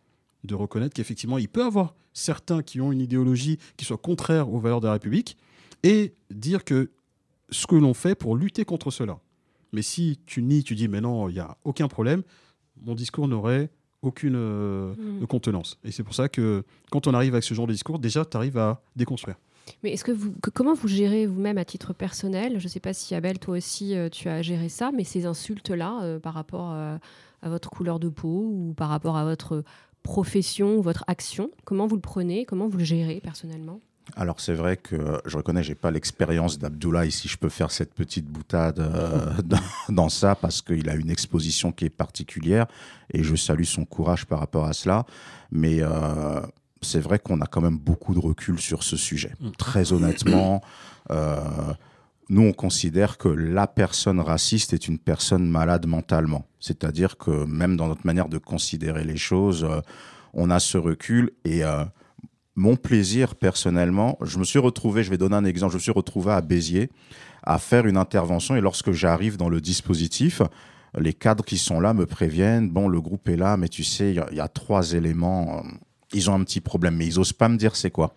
[0.43, 4.59] de reconnaître qu'effectivement, il peut avoir certains qui ont une idéologie qui soit contraire aux
[4.59, 5.37] valeurs de la République,
[5.83, 6.91] et dire que
[7.49, 9.19] ce que l'on fait pour lutter contre cela.
[9.73, 12.23] Mais si tu nies, tu dis, mais non, il n'y a aucun problème,
[12.81, 13.69] mon discours n'aurait
[14.01, 15.27] aucune euh, mmh.
[15.27, 15.77] contenance.
[15.83, 18.37] Et c'est pour ça que quand on arrive avec ce genre de discours, déjà, tu
[18.37, 19.35] arrives à déconstruire.
[19.83, 22.59] Mais est-ce que vous, comment vous gérez vous-même à titre personnel?
[22.59, 25.25] Je ne sais pas si Abel, toi aussi, euh, tu as géré ça, mais ces
[25.25, 29.63] insultes-là euh, par rapport à votre couleur de peau ou par rapport à votre
[30.03, 32.45] profession ou votre action, comment vous le prenez?
[32.45, 33.79] Comment vous le gérez personnellement?
[34.15, 37.93] Alors c'est vrai que je reconnais, j'ai pas l'expérience d'Abdoulaye si je peux faire cette
[37.93, 38.81] petite boutade
[39.89, 42.67] dans, ça parce qu'il a une exposition qui est particulière
[43.13, 45.05] et je salue son courage par rapport à cela.
[45.51, 45.81] Mais
[46.81, 49.33] c'est vrai qu'on a quand même beaucoup de recul sur ce sujet.
[49.39, 49.51] Mm.
[49.57, 50.61] Très honnêtement,
[51.11, 51.39] euh,
[52.29, 56.45] nous, on considère que la personne raciste est une personne malade mentalement.
[56.59, 59.81] C'est-à-dire que même dans notre manière de considérer les choses, euh,
[60.33, 61.31] on a ce recul.
[61.45, 61.83] Et euh,
[62.55, 65.91] mon plaisir, personnellement, je me suis retrouvé, je vais donner un exemple, je me suis
[65.91, 66.89] retrouvé à Béziers
[67.43, 68.55] à faire une intervention.
[68.55, 70.41] Et lorsque j'arrive dans le dispositif,
[70.97, 74.13] les cadres qui sont là me préviennent, bon, le groupe est là, mais tu sais,
[74.13, 75.63] il y, y, a trois éléments
[76.13, 78.15] ils ont un petit problème, mais ils osent pas me dire c'est quoi.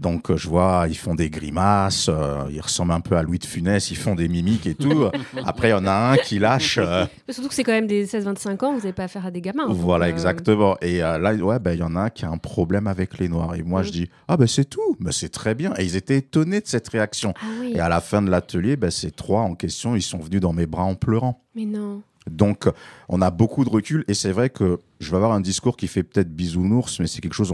[0.00, 3.38] Donc euh, je vois, ils font des grimaces, euh, ils ressemblent un peu à Louis
[3.38, 5.08] de Funès, ils font des mimiques et tout.
[5.44, 6.78] Après, il y en a un qui lâche.
[6.78, 9.40] Euh, surtout que c'est quand même des 16-25 ans, vous n'avez pas affaire à des
[9.40, 9.66] gamins.
[9.68, 10.76] Voilà, exactement.
[10.80, 13.28] Et là, ouais, ben, il y en a un qui a un problème avec les
[13.28, 13.54] Noirs.
[13.54, 15.74] Et moi, je dis, ah ben c'est tout, ben, c'est très bien.
[15.78, 17.34] Et ils étaient étonnés de cette réaction.
[17.40, 20.40] Ah et à la fin de l'atelier, ben, ces trois en question, ils sont venus
[20.40, 21.42] dans mes bras en pleurant.
[21.54, 22.02] Mais non.
[22.30, 22.68] Donc,
[23.08, 25.88] on a beaucoup de recul et c'est vrai que je vais avoir un discours qui
[25.88, 27.52] fait peut-être bisounours, mais c'est quelque chose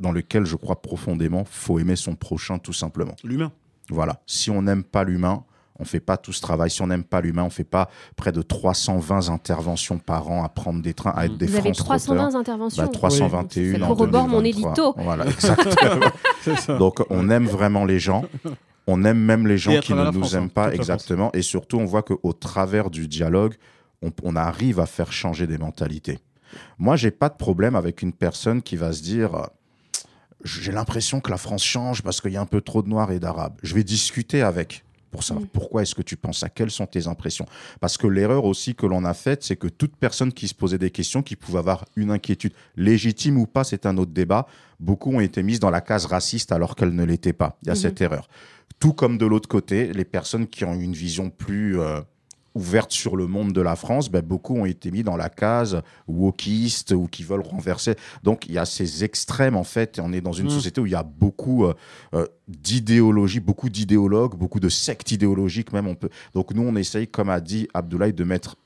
[0.00, 1.44] dans lequel je crois profondément.
[1.44, 3.14] Faut aimer son prochain, tout simplement.
[3.24, 3.52] L'humain.
[3.90, 4.20] Voilà.
[4.26, 5.44] Si on n'aime pas l'humain,
[5.78, 6.70] on fait pas tout ce travail.
[6.70, 10.48] Si on n'aime pas l'humain, on fait pas près de 320 interventions par an à
[10.48, 12.86] prendre des trains, à être des Vous avez 320 interventions.
[12.86, 14.94] 321 bah, rebord mon édito.
[14.96, 16.78] Voilà, exactement.
[16.78, 18.24] Donc, on aime vraiment les gens.
[18.86, 21.30] On aime même les gens qui ne nous aiment hein, pas, exactement.
[21.32, 23.54] Et surtout, on voit qu'au travers du dialogue,
[24.22, 26.18] on, arrive à faire changer des mentalités.
[26.78, 29.48] Moi, j'ai pas de problème avec une personne qui va se dire
[30.44, 33.10] j'ai l'impression que la France change parce qu'il y a un peu trop de noirs
[33.10, 33.54] et d'arabes.
[33.62, 37.06] Je vais discuter avec pour savoir pourquoi est-ce que tu penses à quelles sont tes
[37.06, 37.46] impressions.
[37.80, 40.76] Parce que l'erreur aussi que l'on a faite, c'est que toute personne qui se posait
[40.76, 44.48] des questions, qui pouvait avoir une inquiétude, légitime ou pas, c'est un autre débat,
[44.80, 47.56] beaucoup ont été mises dans la case raciste alors qu'elles ne l'étaient pas.
[47.62, 47.76] Il y a mm-hmm.
[47.76, 48.28] cette erreur.
[48.80, 51.78] Tout comme de l'autre côté, les personnes qui ont une vision plus...
[51.78, 52.00] Euh,
[52.54, 55.82] ouverte sur le monde de la France, ben, beaucoup ont été mis dans la case
[56.06, 57.96] wokiste ou qui veulent renverser.
[58.22, 59.98] Donc il y a ces extrêmes en fait.
[59.98, 60.50] Et on est dans une mm.
[60.50, 61.74] société où il y a beaucoup euh,
[62.14, 65.88] euh, d'idéologie, beaucoup d'idéologues, beaucoup de sectes idéologiques même.
[65.88, 66.10] On peut...
[66.34, 68.56] Donc nous on essaye, comme a dit Abdoulaye, de mettre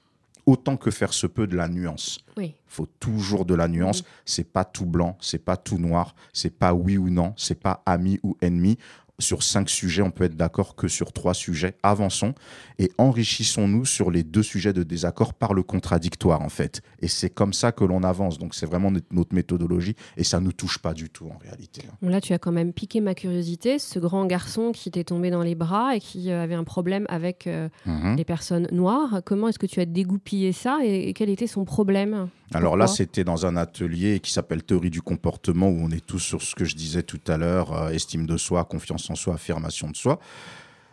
[0.45, 2.21] autant que faire se peut de la nuance.
[2.39, 4.03] Il faut toujours de la nuance.
[4.03, 4.07] Mm.
[4.27, 7.83] C'est pas tout blanc, c'est pas tout noir, c'est pas oui ou non, c'est pas
[7.87, 8.79] ami ou ennemi
[9.19, 11.75] sur cinq sujets, on peut être d'accord que sur trois sujets.
[11.83, 12.35] Avançons
[12.79, 16.83] et enrichissons-nous sur les deux sujets de désaccord par le contradictoire, en fait.
[17.01, 18.39] Et c'est comme ça que l'on avance.
[18.39, 21.83] Donc, c'est vraiment notre méthodologie et ça ne nous touche pas du tout, en réalité.
[22.01, 23.79] Bon, là, tu as quand même piqué ma curiosité.
[23.79, 27.07] Ce grand garçon qui t'est tombé dans les bras et qui euh, avait un problème
[27.09, 28.17] avec euh, mhm.
[28.17, 32.29] les personnes noires, comment est-ce que tu as dégoupillé ça et quel était son problème?
[32.55, 36.19] Alors là, c'était dans un atelier qui s'appelle Théorie du comportement, où on est tous
[36.19, 39.35] sur ce que je disais tout à l'heure, euh, estime de soi, confiance en soi,
[39.35, 40.19] affirmation de soi.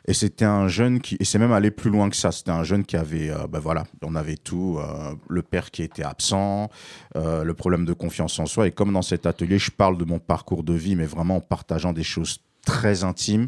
[0.08, 2.32] Et c'était un jeune qui, et c'est même allé plus loin que ça.
[2.32, 5.82] C'était un jeune qui avait, euh, ben voilà, on avait tout, euh, le père qui
[5.82, 6.70] était absent,
[7.16, 8.68] le problème de confiance en soi.
[8.68, 11.42] Et comme dans cet atelier, je parle de mon parcours de vie, mais vraiment en
[11.42, 13.48] partageant des choses très intimes,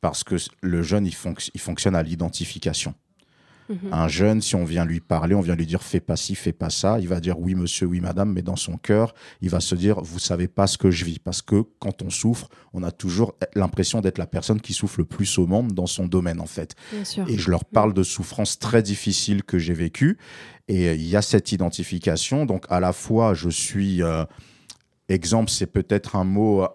[0.00, 1.14] parce que le jeune, il,
[1.54, 2.94] il fonctionne à l'identification.
[3.68, 3.92] Mhm.
[3.92, 6.52] Un jeune, si on vient lui parler, on vient lui dire fais pas ci, fais
[6.52, 9.60] pas ça, il va dire oui monsieur, oui madame, mais dans son cœur, il va
[9.60, 11.18] se dire vous savez pas ce que je vis.
[11.18, 15.04] Parce que quand on souffre, on a toujours l'impression d'être la personne qui souffre le
[15.04, 16.74] plus au monde dans son domaine en fait.
[17.28, 20.18] Et je leur parle de souffrances très difficiles que j'ai vécues.
[20.68, 22.46] Et euh, il y a cette identification.
[22.46, 24.02] Donc à la fois, je suis...
[24.02, 24.24] Euh,
[25.08, 26.66] exemple, c'est peut-être un mot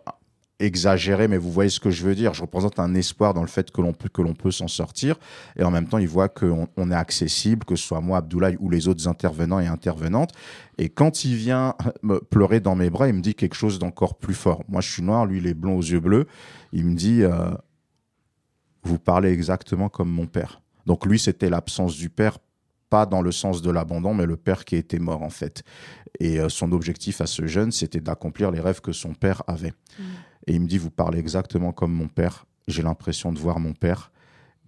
[0.59, 2.33] exagéré, mais vous voyez ce que je veux dire.
[2.33, 5.15] Je représente un espoir dans le fait que l'on peut, que l'on peut s'en sortir.
[5.55, 8.57] Et en même temps, il voit qu'on on est accessible, que ce soit moi, Abdoulaye,
[8.59, 10.31] ou les autres intervenants et intervenantes.
[10.77, 14.15] Et quand il vient me pleurer dans mes bras, il me dit quelque chose d'encore
[14.15, 14.63] plus fort.
[14.67, 16.25] Moi, je suis noir, lui, il est blond aux yeux bleus.
[16.73, 17.51] Il me dit, euh,
[18.83, 20.61] vous parlez exactement comme mon père.
[20.87, 22.39] Donc lui, c'était l'absence du père,
[22.89, 25.63] pas dans le sens de l'abandon, mais le père qui était mort, en fait.
[26.19, 29.73] Et euh, son objectif à ce jeune, c'était d'accomplir les rêves que son père avait.
[29.99, 30.03] Mmh.
[30.47, 32.45] Et il me dit, vous parlez exactement comme mon père.
[32.67, 34.11] J'ai l'impression de voir mon père.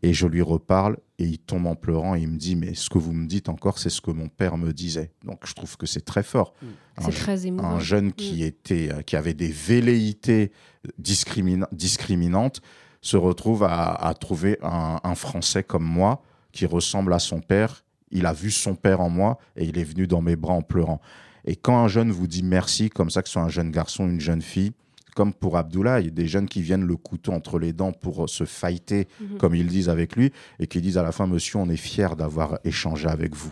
[0.02, 2.90] Et je lui reparle et il tombe en pleurant et il me dit, mais ce
[2.90, 5.12] que vous me dites encore, c'est ce que mon père me disait.
[5.26, 6.54] Donc je trouve que c'est très fort.
[6.62, 6.68] Mm.
[7.02, 7.72] C'est très émouvant.
[7.72, 8.46] Un jeune qui, mm.
[8.46, 10.54] était, euh, qui avait des velléités
[10.98, 12.62] discriminantes
[13.02, 16.22] se retrouve à, trouver un, un Français comme moi
[16.54, 17.84] qui ressemble à son père.
[18.12, 20.62] Il a vu son père en moi et il est venu dans mes bras en
[20.62, 21.02] pleurant.
[21.46, 24.08] Et quand un jeune vous dit merci, comme ça que ce soit un jeune garçon,
[24.08, 24.72] une jeune fille,
[25.20, 27.92] comme pour Abdullah, il y a des jeunes qui viennent le couteau entre les dents
[27.92, 29.38] pour euh, se fighter, mhm.
[29.38, 32.16] comme ils disent avec lui, et qui disent à la fin, monsieur, on est fier
[32.16, 33.52] d'avoir échangé avec vous.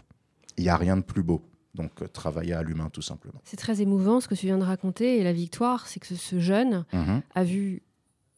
[0.57, 1.41] Il n'y a rien de plus beau.
[1.75, 3.41] Donc, euh, travailler à l'humain, tout simplement.
[3.43, 5.17] C'est très émouvant ce que tu viens de raconter.
[5.17, 7.21] Et la victoire, c'est que ce jeune mhm.
[7.35, 7.81] a vu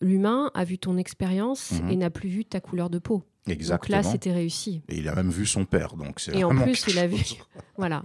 [0.01, 1.89] l'humain, a vu ton expérience mhm.
[1.91, 3.21] et n'a plus vu ta couleur de peau.
[3.47, 3.99] Exactement.
[3.99, 4.81] Donc là, c'était réussi.
[4.89, 5.95] Et il a même vu son père.
[5.97, 7.23] Donc et en plus, il a vu.
[7.77, 8.01] voilà.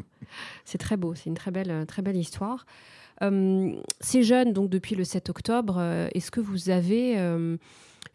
[0.66, 1.14] C'est très beau.
[1.14, 2.66] C'est une très belle, très belle histoire.
[3.22, 7.56] Euh, ces jeunes, donc depuis le 7 octobre, euh, est-ce que vous avez, euh,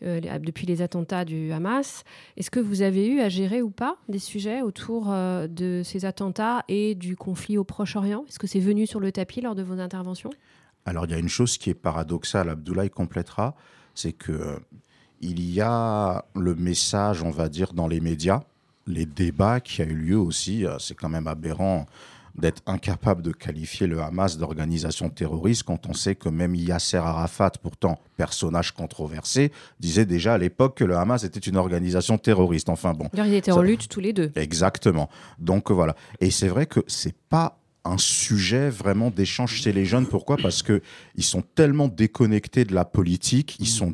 [0.02, 2.04] depuis les attentats du Hamas,
[2.38, 6.64] est-ce que vous avez eu à gérer ou pas des sujets autour de ces attentats
[6.68, 8.26] et du conflit au Proche-Orient?
[8.28, 10.30] Est-ce que c'est venu sur le tapis lors de vos interventions?
[10.86, 13.56] Alors il y a une chose qui est paradoxale, Abdoulaye complétera,
[13.94, 14.60] c'est que
[15.22, 18.44] il y a le message, on va dire, dans les médias,
[18.88, 21.88] les débats qui a eu lieu aussi, c'est quand même aberrant
[22.40, 27.52] d'être incapable de qualifier le Hamas d'organisation terroriste quand on sait que même Yasser Arafat,
[27.62, 32.70] pourtant personnage controversé, disait déjà à l'époque que le Hamas était une organisation terroriste.
[32.70, 33.10] Enfin bon.
[33.14, 34.32] Ils étaient en lutte tous les deux.
[34.36, 35.10] Exactement.
[35.38, 35.96] Donc voilà.
[36.20, 40.06] Et c'est vrai que c'est pas un sujet vraiment d'échange chez les jeunes.
[40.06, 40.38] Pourquoi?
[40.38, 40.82] Parce que
[41.16, 43.58] ils sont tellement déconnectés de la politique.
[43.60, 43.94] Ils sont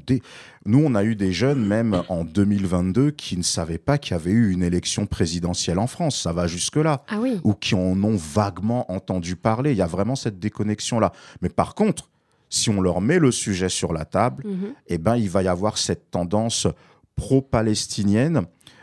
[0.66, 4.16] Nous, on a eu des jeunes, même en 2022, qui ne savaient pas qu'il y
[4.16, 6.20] avait eu une élection présidentielle en France.
[6.20, 7.04] Ça va jusque-là.
[7.08, 7.40] Ah oui.
[7.44, 9.72] Ou qui en ont vaguement entendu parler.
[9.72, 11.12] Il y a vraiment cette déconnexion-là.
[11.42, 12.10] Mais par contre,
[12.50, 14.74] si on leur met le sujet sur la table, mhm.
[14.88, 16.68] eh ben, il va y avoir cette tendance
[17.16, 18.42] pro-palestinienne.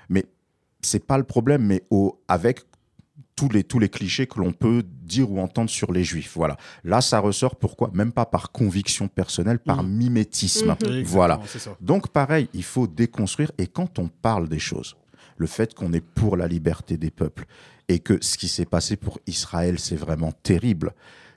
[0.09, 0.27] Mais
[0.81, 2.61] c'est pas le problème, mais au, avec
[3.37, 6.33] tous les, tous les clichés que l'on peut dire ou entendre sur les juifs.
[6.35, 6.57] Voilà.
[6.85, 7.91] Là, ça ressort pourquoi?
[7.95, 9.89] Même pas par conviction personnelle, par mmh.
[9.89, 10.77] mimétisme.
[10.81, 11.03] Mmh.
[11.03, 11.41] Voilà.
[11.81, 13.51] Donc, pareil, il faut déconstruire.
[13.59, 14.97] Et quand on parle des choses,
[15.37, 17.47] le fait qu'on est pour la liberté des peuples
[17.89, 20.93] et que ce qui s'est passé pour Israël, c'est vraiment terrible,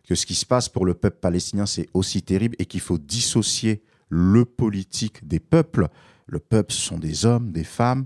[0.07, 2.97] que ce qui se passe pour le peuple palestinien, c'est aussi terrible et qu'il faut
[2.97, 5.87] dissocier le politique des peuples.
[6.27, 8.05] Le peuple, ce sont des hommes, des femmes,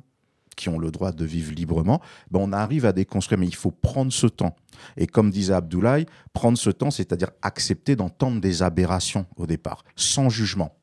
[0.60, 3.40] qui ont le droit de vivre librement, ben on arrive à déconstruire.
[3.40, 4.56] Mais il faut prendre ce temps.
[4.98, 10.30] Et comme disait Abdoulaye, prendre ce temps, c'est-à-dire accepter d'entendre des aberrations au départ, sans
[10.30, 10.76] jugement.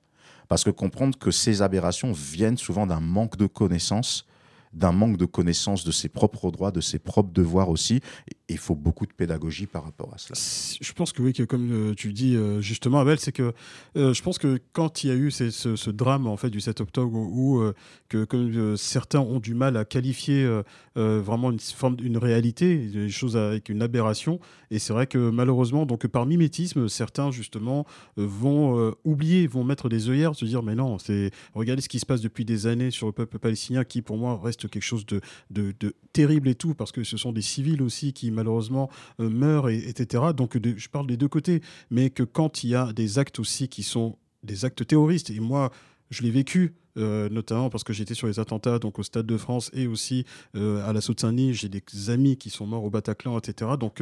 [0.49, 4.27] Parce que comprendre que ces aberrations viennent souvent d'un manque de connaissances
[4.73, 8.01] d'un manque de connaissance de ses propres droits, de ses propres devoirs aussi.
[8.49, 10.39] Il faut beaucoup de pédagogie par rapport à cela.
[10.81, 13.53] Je pense que oui, que comme euh, tu dis euh, justement, Abel, c'est que
[13.97, 16.81] euh, je pense que quand il y a eu ce, drame en fait du 7
[16.81, 17.63] octobre où,
[18.09, 20.49] que certains ont du mal à qualifier
[20.95, 25.87] vraiment une forme, une réalité, des choses avec une aberration, et c'est vrai que malheureusement,
[25.87, 30.99] donc par mimétisme, certains justement vont oublier, vont mettre des œillères, se dire mais non,
[30.99, 34.19] c'est regardez ce qui se passe depuis des années sur le peuple palestinien qui pour
[34.19, 35.75] moi reste quelque chose de, de,
[36.13, 38.89] terrible et tout, parce que ce sont des civils aussi qui malheureusement
[39.21, 40.25] euh, meurent, et, etc.
[40.37, 43.69] Donc je parle des deux côtés, mais que quand il y a des actes aussi
[43.69, 45.71] qui sont des actes terroristes, et moi
[46.11, 49.37] je l'ai vécu, euh, notamment parce que j'étais sur les attentats donc au Stade de
[49.37, 51.55] France et aussi euh, à la Saute-Saint-Denis.
[51.55, 53.73] J'ai des amis qui sont morts au Bataclan, etc.
[53.79, 54.01] Donc,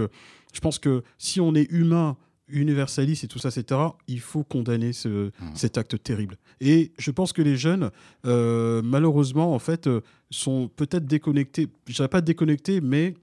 [0.53, 2.17] je pense que si on est humain
[2.49, 5.31] universaliste et tout ça, etc., il faut condamner ce, mmh.
[5.55, 6.37] cet acte terrible.
[6.61, 7.91] Et je pense que les jeunes,
[8.27, 11.69] euh, malheureusement, en fait, euh, sont peut-être déconnectés.
[11.87, 13.15] Je dirais pas déconnectés, mais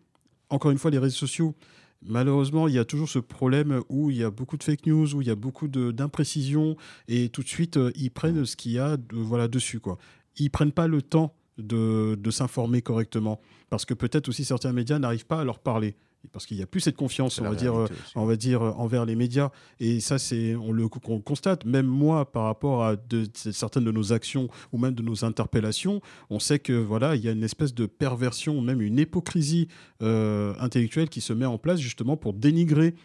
[0.51, 1.55] encore une fois, les réseaux sociaux,
[2.03, 5.15] malheureusement, il y a toujours ce problème où il y a beaucoup de fake news,
[5.15, 6.75] où il y a beaucoup d'imprécisions,
[7.07, 9.79] et tout de suite, euh, ils prennent ce qu'il y a voilà, dessus.
[9.79, 9.97] Quoi.
[10.37, 13.39] Ils prennent pas le temps de s'informer correctement.
[13.69, 15.95] Parce que peut-être aussi certains médias n'arrivent pas à leur parler
[16.31, 18.71] parce qu'il n'y a plus cette confiance, on va, dire, euh, on va dire, euh,
[18.71, 19.49] envers les médias.
[19.79, 21.65] Et ça, c'est on le, constate.
[21.65, 26.01] Même moi, par rapport à de, certaines de nos actions ou même de nos interpellations,
[26.29, 29.67] on sait que voilà, il y a une espèce de perversion, même une hypocrisie
[30.01, 32.95] euh, intellectuelle qui se met en place justement pour dénigrer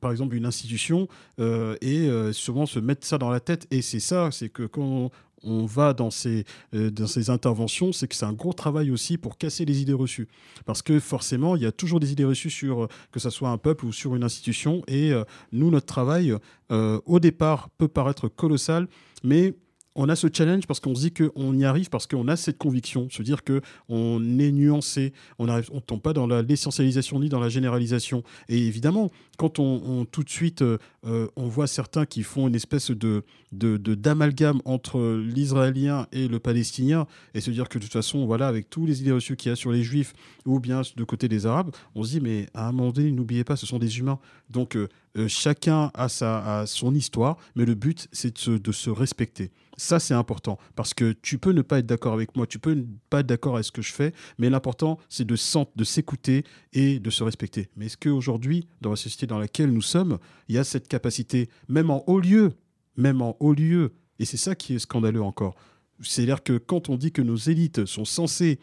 [0.00, 1.06] par exemple une institution
[1.38, 3.66] et souvent se mettre ça dans la tête.
[3.70, 5.10] Et c'est ça, c'est que quand
[5.42, 9.18] on va dans ces, euh, dans ces interventions, c'est que c'est un gros travail aussi
[9.18, 10.28] pour casser les idées reçues.
[10.66, 13.50] Parce que forcément, il y a toujours des idées reçues sur euh, que ce soit
[13.50, 14.82] un peuple ou sur une institution.
[14.86, 16.34] Et euh, nous, notre travail,
[16.70, 18.86] au départ, peut paraître colossal,
[19.24, 19.54] mais
[20.00, 22.56] on a ce challenge parce qu'on se dit qu'on y arrive parce qu'on a cette
[22.56, 23.60] conviction, se dire que
[23.90, 28.22] on est nuancé, on ne on tombe pas dans l'essentialisation ni dans la généralisation.
[28.48, 32.54] Et évidemment, quand on, tout de suite euh, euh, on voit certains qui font une
[32.54, 38.24] espèce de d'amalgame entre l'israélien et le palestinien et se dire que de toute façon,
[38.24, 40.14] voilà, avec tous les idées reçues qu'il y a sur les juifs
[40.46, 43.44] ou bien de côté des arabes, on se dit mais à un moment donné, n'oubliez
[43.44, 44.18] pas, ce sont des humains.
[44.48, 44.88] Donc euh,
[45.26, 49.50] chacun a sa a son histoire, mais le but c'est de de se respecter.
[49.80, 52.74] Ça, c'est important parce que tu peux ne pas être d'accord avec moi, tu peux
[52.74, 55.36] ne pas être d'accord avec ce que je fais, mais l'important, c'est de,
[55.74, 56.44] de s'écouter
[56.74, 57.70] et de se respecter.
[57.76, 60.18] Mais est-ce qu'aujourd'hui, dans la société dans laquelle nous sommes,
[60.48, 62.52] il y a cette capacité, même en haut lieu,
[62.98, 65.54] même en haut lieu, et c'est ça qui est scandaleux encore.
[66.02, 68.58] C'est-à-dire que quand on dit que nos élites sont censées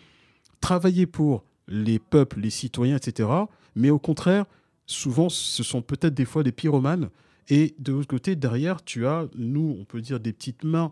[0.62, 3.27] travailler pour les peuples, les citoyens, etc.,
[3.75, 4.45] mais au contraire,
[4.88, 7.10] souvent, ce sont peut-être des fois des pyromanes
[7.50, 10.91] et de l'autre côté, derrière, tu as, nous, on peut dire, des petites mains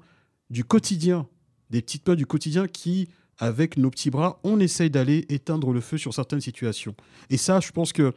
[0.49, 1.27] du quotidien,
[1.69, 5.81] des petites mains du quotidien qui, avec nos petits bras, on essaye d'aller éteindre le
[5.81, 6.95] feu sur certaines situations.
[7.29, 8.13] Et ça, je pense que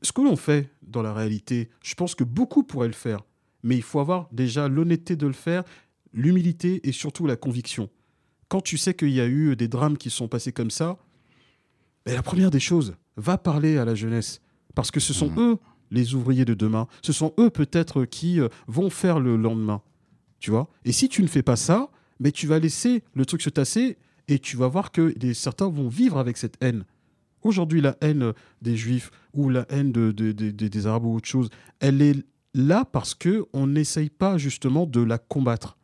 [0.00, 3.22] ce que l'on fait dans la réalité, je pense que beaucoup pourraient le faire.
[3.62, 5.64] Mais il faut avoir déjà l'honnêteté de le faire,
[6.12, 7.90] l'humilité et surtout la conviction.
[8.48, 10.96] Quand tu sais qu'il y a eu des drames qui sont passés comme ça,
[12.06, 14.40] ben, la première des choses, va parler à la jeunesse.
[14.78, 15.40] Parce que ce sont mmh.
[15.40, 15.58] eux
[15.90, 16.86] les ouvriers de demain.
[17.02, 19.82] Ce sont eux peut-être qui euh, vont faire le lendemain.
[20.38, 20.68] Tu vois?
[20.84, 23.98] Et si tu ne fais pas ça, mais tu vas laisser le truc se tasser
[24.28, 26.84] et tu vas voir que certains vont vivre avec cette haine.
[27.42, 32.00] Aujourd'hui, la haine des juifs ou la haine de, des arabes ou autre chose, elle
[32.00, 32.14] est
[32.54, 35.76] là parce que on n'essaye pas justement de la combattre.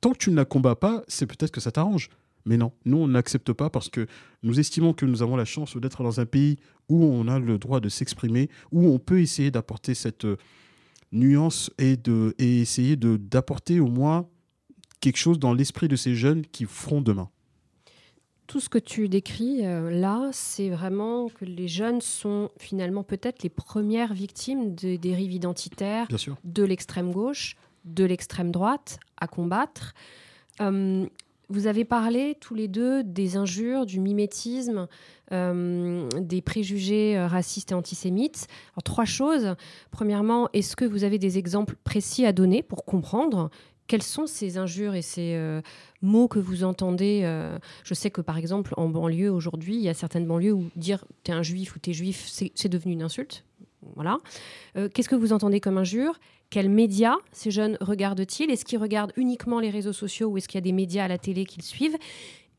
[0.00, 2.10] Tant que tu ne la combats pas, c'est peut-être que ça t'arrange.
[2.44, 4.06] Mais non, nous, on n'accepte pas parce que
[4.42, 7.58] nous estimons que nous avons la chance d'être dans un pays où on a le
[7.58, 10.36] droit de s'exprimer, où on peut essayer d'apporter cette euh,
[11.12, 14.26] nuance et, de, et essayer d'apporter au moins
[15.00, 17.30] quelque chose dans l'esprit de ces jeunes qui feront demain.
[18.46, 23.44] Tout ce que tu décris euh, là, c'est vraiment que les jeunes sont finalement peut-être
[23.44, 26.08] les premières victimes des dérives identitaires
[26.42, 29.94] de l'extrême gauche, de l'extrême droite à combattre.
[30.60, 31.06] Euh,
[31.50, 34.86] vous avez parlé tous les deux des injures, du mimétisme,
[35.32, 38.46] euh, des préjugés euh, racistes et antisémites.
[38.74, 39.54] Alors, trois choses.
[39.90, 43.50] Premièrement, est-ce que vous avez des exemples précis à donner pour comprendre
[43.88, 45.60] quelles sont ces injures et ces euh,
[46.02, 47.28] mots que vous entendez
[47.82, 51.04] Je sais que par exemple en banlieue aujourd'hui, il y a certaines banlieues où dire
[51.24, 53.44] t'es un juif ou t'es juif, c'est devenu une insulte.
[53.96, 54.18] Voilà.
[54.74, 56.20] Qu'est-ce que vous entendez comme injure?
[56.50, 58.50] Quels médias ces jeunes regardent-ils?
[58.50, 61.08] Est-ce qu'ils regardent uniquement les réseaux sociaux ou est-ce qu'il y a des médias à
[61.08, 61.96] la télé qu'ils suivent?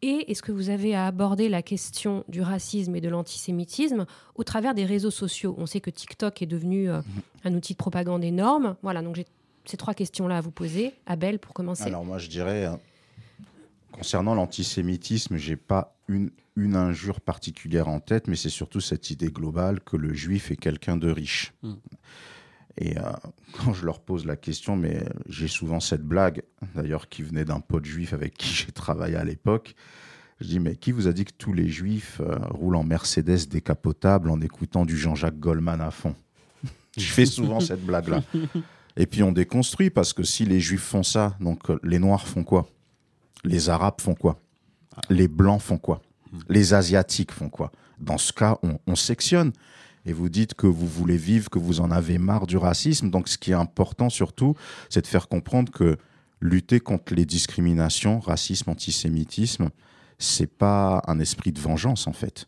[0.02, 4.44] Et est-ce que vous avez à aborder la question du racisme et de l'antisémitisme au
[4.44, 5.54] travers des réseaux sociaux?
[5.60, 7.04] On sait que TikTok est devenu euh, mhm.
[7.44, 8.76] un outil de propagande énorme.
[8.82, 9.28] Voilà, donc j'ai
[9.66, 10.94] ces trois questions-là à vous poser.
[11.06, 11.84] Abel, pour commencer.
[11.84, 12.80] Alors moi, je dirais, hein,
[13.92, 19.30] concernant l'antisémitisme, j'ai pas une, une injure particulière en tête, mais c'est surtout cette idée
[19.30, 21.54] globale que le juif est quelqu'un de riche.
[21.62, 21.76] Hmm.
[22.78, 23.02] Et euh,
[23.54, 26.44] quand je leur pose la question, mais j'ai souvent cette blague,
[26.76, 29.76] d'ailleurs, qui venait d'un pote juif avec qui j'ai travaillé à l'époque.
[30.40, 33.48] Je dis, mais qui vous a dit que tous les juifs euh, roulent en Mercedes
[33.48, 36.16] décapotable en écoutant du Jean-Jacques Goldman à fond?
[36.98, 38.24] Je fais souvent cette blague-là.
[38.98, 42.28] Et puis on déconstruit parce que si les juifs font ça, donc euh, les noirs
[42.28, 42.68] font quoi?
[43.44, 44.40] Les arabes font quoi?
[45.10, 46.02] Les blancs font quoi?
[46.50, 47.72] Les asiatiques font quoi?
[48.00, 49.52] Dans ce cas, on, on sectionne
[50.06, 53.10] et vous dites que vous voulez vivre, que vous en avez marre du racisme.
[53.10, 54.56] Donc ce qui est important surtout,
[54.90, 55.98] c'est de faire comprendre que
[56.40, 59.70] lutter contre les discriminations, racisme, antisémitisme,
[60.18, 62.48] c'est pas un esprit de vengeance en fait.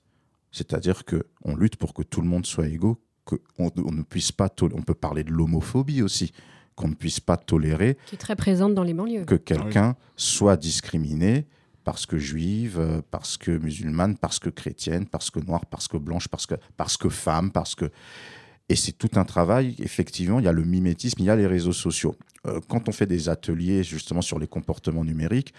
[0.51, 4.31] C'est-à-dire que on lutte pour que tout le monde soit égaux, qu'on on ne puisse
[4.31, 6.33] pas on peut parler de l'homophobie aussi,
[6.75, 10.57] qu'on ne puisse pas tolérer qui est très présente dans les banlieues que quelqu'un soit
[10.57, 11.47] discriminé
[11.83, 15.97] parce que juive, euh, parce que musulmane, parce que chrétienne, parce que noire, parce que
[15.97, 17.89] blanche, parce que, parce que femme, parce que...
[18.69, 21.47] Et c'est tout un travail, effectivement, il y a le mimétisme, il y a les
[21.47, 22.15] réseaux sociaux.
[22.47, 25.53] Euh, quand on fait des ateliers justement sur les comportements numériques,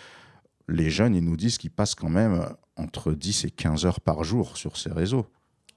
[0.68, 2.46] les jeunes, ils nous disent qu'ils passent quand même euh,
[2.76, 5.26] entre 10 et 15 heures par jour sur ces réseaux.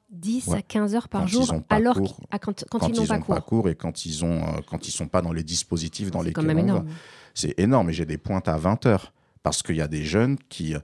[0.09, 0.59] 10 Ouais.
[0.59, 2.15] à 15 heures par Quand jour, alors cours.
[2.17, 4.77] qu'- ah, quand, quand Quand ils n'ont pas pas cours et quand ils ont, euh,
[4.83, 6.85] sont pas dans les dispositifs dans C'est quand lesquels on va.
[7.33, 9.11] C'est énorme et j'ai des pointes à 20 heures
[9.43, 10.79] parce qu'il y a des jeunes qui euh,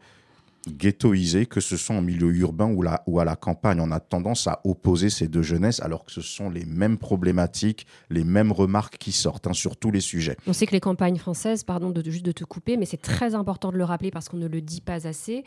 [0.68, 2.74] ghettoisés, que ce soit en milieu urbain
[3.06, 6.22] ou, à la campagne, on a tendance à opposer ces deux jeunesses alors que ce
[6.22, 10.38] sont les mêmes problématiques, les mêmes remarques qui sortent hein, sur tous les sujets.
[10.48, 13.36] On sait que les campagnes françaises, pardon de, juste de te couper, mais c'est très
[13.36, 15.44] important de le rappeler parce qu'on ne le dit pas assez.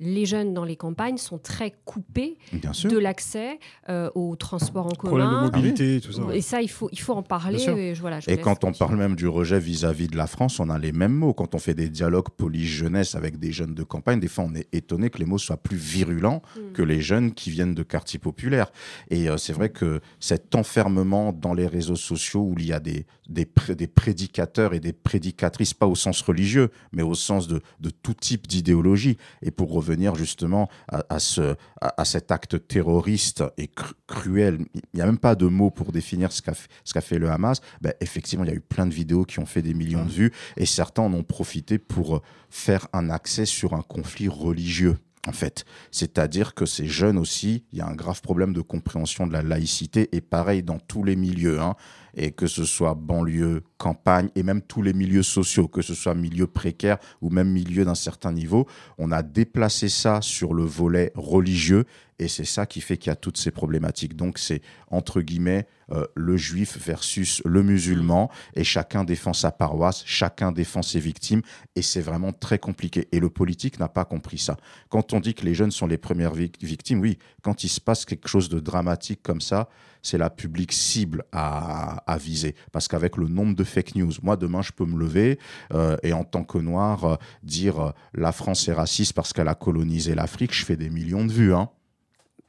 [0.00, 3.58] Les jeunes dans les campagnes sont très coupés de l'accès
[3.90, 5.42] euh, au transport en Problème de commun.
[5.44, 6.22] mobilité, tout ça.
[6.32, 7.56] Et ça, il faut, il faut en parler.
[7.56, 7.76] Bien sûr.
[7.76, 10.26] Et, je- voilà, je Et laisse quand on parle même du rejet vis-à-vis de la
[10.26, 11.34] France, on a les mêmes mots.
[11.34, 14.68] Quand on fait des dialogues police-jeunesse avec des jeunes de campagne, des fois on est
[14.74, 16.72] étonné que les mots soient plus virulents Mm.
[16.72, 18.72] que les jeunes qui viennent de quartiers populaires.
[19.10, 22.80] Et euh, c'est vrai que cet enfermement dans les réseaux sociaux où il y a
[22.80, 23.44] des, des
[23.86, 28.46] prédicateurs et des prédicatrices, pas au sens religieux, mais au sens de, de tout type
[28.46, 29.18] d'idéologie.
[29.42, 34.66] Et pour revenir justement à, à ce, à, à cet acte terroriste et cru- cruel,
[34.74, 36.52] il n'y a même pas de mots pour définir ce qu'a
[36.92, 37.60] qu'a fait le Hamas.
[37.80, 40.10] Ben, effectivement, il y a eu plein de vidéos qui ont fait des millions de
[40.10, 44.98] vues et certains en ont profité pour euh, faire un accès sur un conflit religieux.
[45.28, 49.26] En fait, c'est-à-dire que ces jeunes aussi, il y a un grave problème de compréhension
[49.26, 51.76] de la laïcité et pareil dans tous les milieux, hein,
[52.14, 56.14] et que ce soit banlieue, campagne et même tous les milieux sociaux, que ce soit
[56.14, 58.66] milieu précaire ou même milieu d'un certain niveau,
[58.98, 61.84] on a déplacé ça sur le volet religieux
[62.18, 64.14] et c'est ça qui fait qu'il y a toutes ces problématiques.
[64.14, 70.02] Donc c'est entre guillemets euh, le juif versus le musulman et chacun défend sa paroisse,
[70.04, 71.40] chacun défend ses victimes
[71.76, 73.08] et c'est vraiment très compliqué.
[73.12, 74.58] Et le politique n'a pas compris ça.
[74.90, 77.80] Quand on dit que les jeunes sont les premières vic- victimes, oui, quand il se
[77.80, 79.70] passe quelque chose de dramatique comme ça,
[80.02, 82.54] c'est la publique cible à, à viser.
[82.72, 85.38] Parce qu'avec le nombre de fake news, moi demain je peux me lever
[85.74, 89.48] euh, et en tant que noir euh, dire euh, la France est raciste parce qu'elle
[89.48, 91.54] a colonisé l'Afrique, je fais des millions de vues.
[91.54, 91.68] Hein.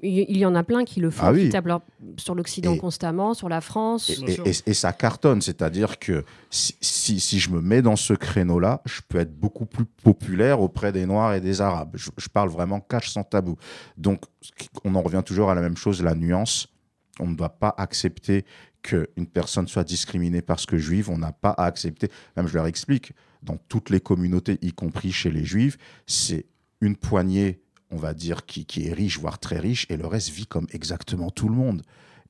[0.03, 1.49] Il y en a plein qui le font, Ah oui.
[1.49, 1.57] qui
[2.17, 4.09] sur l'Occident constamment, sur la France.
[4.09, 4.47] Et, Bien sûr.
[4.47, 8.13] et- et- et ça cartonne, c'est-à-dire que si, si, si je me mets dans ce
[8.13, 11.91] créneau-là, je peux être beaucoup plus populaire auprès des Noirs et des Arabes.
[11.93, 13.57] Je, je parle vraiment cash sans tabou.
[13.95, 14.23] Donc,
[14.83, 16.67] on en revient toujours à la même chose, la nuance.
[17.21, 18.45] On ne doit pas accepter
[18.81, 21.09] qu'une personne soit discriminée parce que juive.
[21.09, 23.13] On n'a pas à accepter, même je leur explique,
[23.43, 26.45] dans toutes les communautés, y compris chez les juifs, c'est
[26.81, 30.29] une poignée, on va dire, qui, qui est riche, voire très riche, et le reste
[30.29, 31.83] vit comme exactement tout le monde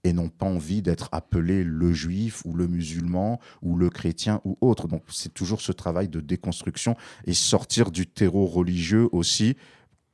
[0.03, 4.57] et n'ont pas envie d'être appelés le juif ou le musulman ou le chrétien ou
[4.61, 4.87] autre.
[4.87, 9.55] Donc c'est toujours ce travail de déconstruction et sortir du terreau religieux aussi.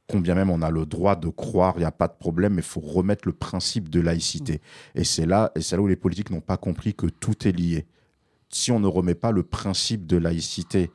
[0.09, 2.61] Combien même on a le droit de croire, il n'y a pas de problème, mais
[2.61, 4.61] il faut remettre le principe de laïcité.
[4.95, 7.85] Et c'est là, et là où les politiques n'ont pas compris que tout est lié.
[8.49, 10.91] Si on ne remet pas le principe de laïcité,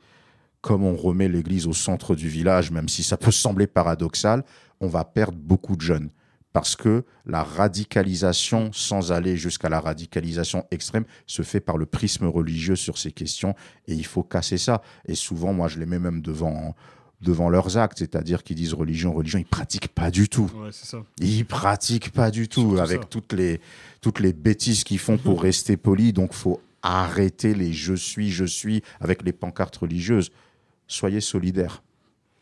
[0.61, 4.43] comme on remet l'Église au centre du village, même si ça peut sembler paradoxal,
[4.79, 6.09] on va perdre beaucoup de jeunes
[6.53, 12.27] parce que la radicalisation, sans aller jusqu'à la radicalisation extrême, se fait par le prisme
[12.27, 13.55] religieux sur ces questions
[13.87, 14.81] et il faut casser ça.
[15.05, 16.75] Et souvent, moi, je les mets même devant,
[17.23, 20.49] devant leurs actes, c'est-à-dire qu'ils disent religion, religion, ils pratiquent pas du tout.
[20.55, 21.03] Ouais, c'est ça.
[21.19, 23.07] Ils pratiquent pas du tout Surtout avec ça.
[23.09, 23.59] toutes les,
[24.01, 26.13] toutes les bêtises qu'ils font pour rester polis.
[26.13, 30.31] Donc, faut arrêter les je suis, je suis avec les pancartes religieuses.
[30.87, 31.81] Soyez solidaires.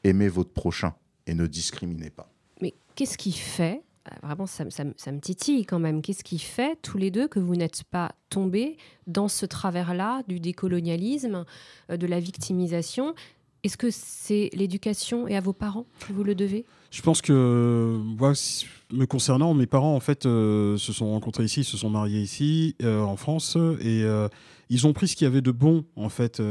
[0.03, 0.93] Aimez votre prochain
[1.27, 2.27] et ne discriminez pas.
[2.61, 6.01] Mais qu'est-ce qui fait, euh, vraiment ça, me- ça me- ça me titille quand même,
[6.01, 10.39] qu'est-ce qui fait tous les deux que vous n'êtes pas tombés dans ce travers-là du
[10.39, 11.45] décolonialisme,
[11.91, 13.13] euh, de la victimisation
[13.63, 16.65] Est-ce que c'est l'éducation et à vos parents que vous le devez?
[16.89, 18.33] Je pense que, moi,
[18.91, 22.75] me concernant, mes parents, en fait, euh, se sont rencontrés ici, se sont mariés ici,
[22.81, 24.27] euh, en France, et euh,
[24.69, 26.41] ils ont pris ce qu'il y avait de bon, en fait,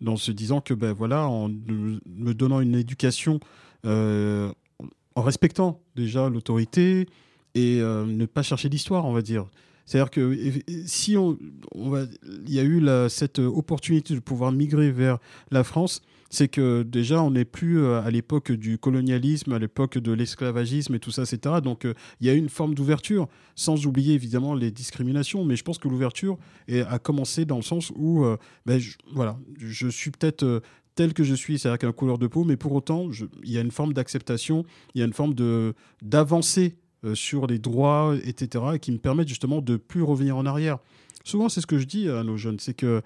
[0.00, 3.38] dans se disant que, ben voilà, en me donnant une éducation,
[3.84, 4.52] en
[5.22, 7.06] respectant déjà l'autorité
[7.54, 9.46] et ne pas chercher l'histoire, on va dire.
[9.84, 10.36] C'est-à-dire que
[10.86, 11.36] si on,
[11.74, 15.18] il y a eu cette opportunité de pouvoir migrer vers
[15.50, 19.98] la France, c'est que déjà on n'est plus euh, à l'époque du colonialisme, à l'époque
[19.98, 21.56] de l'esclavagisme et tout ça, etc.
[21.62, 25.64] Donc euh, il y a une forme d'ouverture, sans oublier évidemment les discriminations, mais je
[25.64, 26.38] pense que l'ouverture
[26.70, 30.62] a commencé dans le sens où, euh, ben, je, voilà, je suis peut-être
[30.94, 33.10] tel que je suis, c'est-à-dire qu'un couleur de peau, mais pour autant,
[33.42, 34.64] il y a une forme d'acceptation,
[34.94, 36.76] il y a une forme de d'avancée
[37.14, 40.78] sur les droits, etc., et qui me permettent justement de plus revenir en arrière.
[41.24, 43.02] Souvent, c'est ce que je dis à nos jeunes, c'est que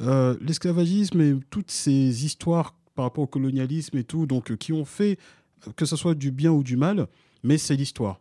[0.00, 4.72] euh, l'esclavagisme et toutes ces histoires par rapport au colonialisme et tout, donc euh, qui
[4.72, 5.18] ont fait
[5.66, 7.06] euh, que ce soit du bien ou du mal,
[7.42, 8.20] mais c'est l'histoire.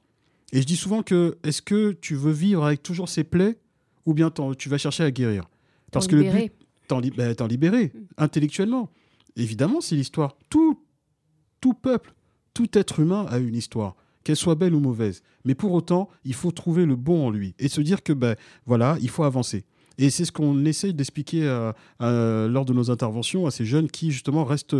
[0.53, 3.57] Et je dis souvent que est-ce que tu veux vivre avec toujours ces plaies
[4.05, 5.43] ou bien tu vas chercher à guérir?
[5.91, 6.51] Parce T'en que le but,
[6.87, 8.89] t'en li- ben, t'en libérer intellectuellement.
[9.35, 10.37] Évidemment, c'est l'histoire.
[10.49, 10.79] Tout,
[11.61, 12.13] tout peuple,
[12.53, 15.21] tout être humain a une histoire qu'elle soit belle ou mauvaise.
[15.45, 18.35] Mais pour autant, il faut trouver le bon en lui et se dire que, ben,
[18.65, 19.63] voilà, il faut avancer.
[19.97, 21.41] Et c'est ce qu'on essaye d'expliquer
[21.99, 24.75] lors de nos interventions à ces jeunes qui, justement, restent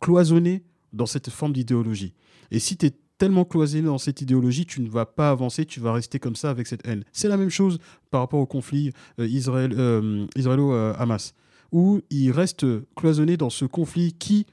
[0.00, 2.14] cloisonnés dans cette forme d'idéologie.
[2.50, 5.80] Et si tu es tellement cloisonné dans cette idéologie, tu ne vas pas avancer, tu
[5.80, 7.04] vas rester comme ça avec cette haine.
[7.12, 7.78] C'est la même chose
[8.10, 11.34] par rapport au conflit euh, euh, israélo-hamas,
[11.72, 12.66] où ils restent
[12.96, 14.46] cloisonnés dans ce conflit qui,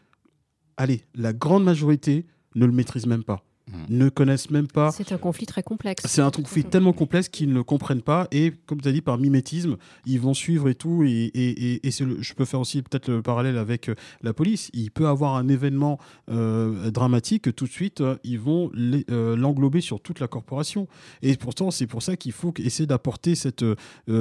[0.78, 2.26] allez, la grande majorité
[2.56, 3.44] ne le maîtrise même pas.
[3.68, 3.74] Mm.
[3.90, 4.92] ne connaissent même pas.
[4.92, 6.04] C'est un conflit très complexe.
[6.08, 8.28] C'est un conflit tellement complexe qu'ils ne comprennent pas.
[8.32, 11.04] Et comme tu as dit, par mimétisme, ils vont suivre et tout.
[11.04, 14.70] Et, et, et, je peux faire aussi peut-être le parallèle avec euh, la police.
[14.74, 16.00] Il peut avoir un événement
[16.30, 18.72] euh, dramatique, tout de suite, euh, ils vont
[19.08, 20.88] l'englober sur toute la corporation.
[21.22, 23.66] Et pourtant, c'est pour ça qu'il faut essayer d'apporter cette,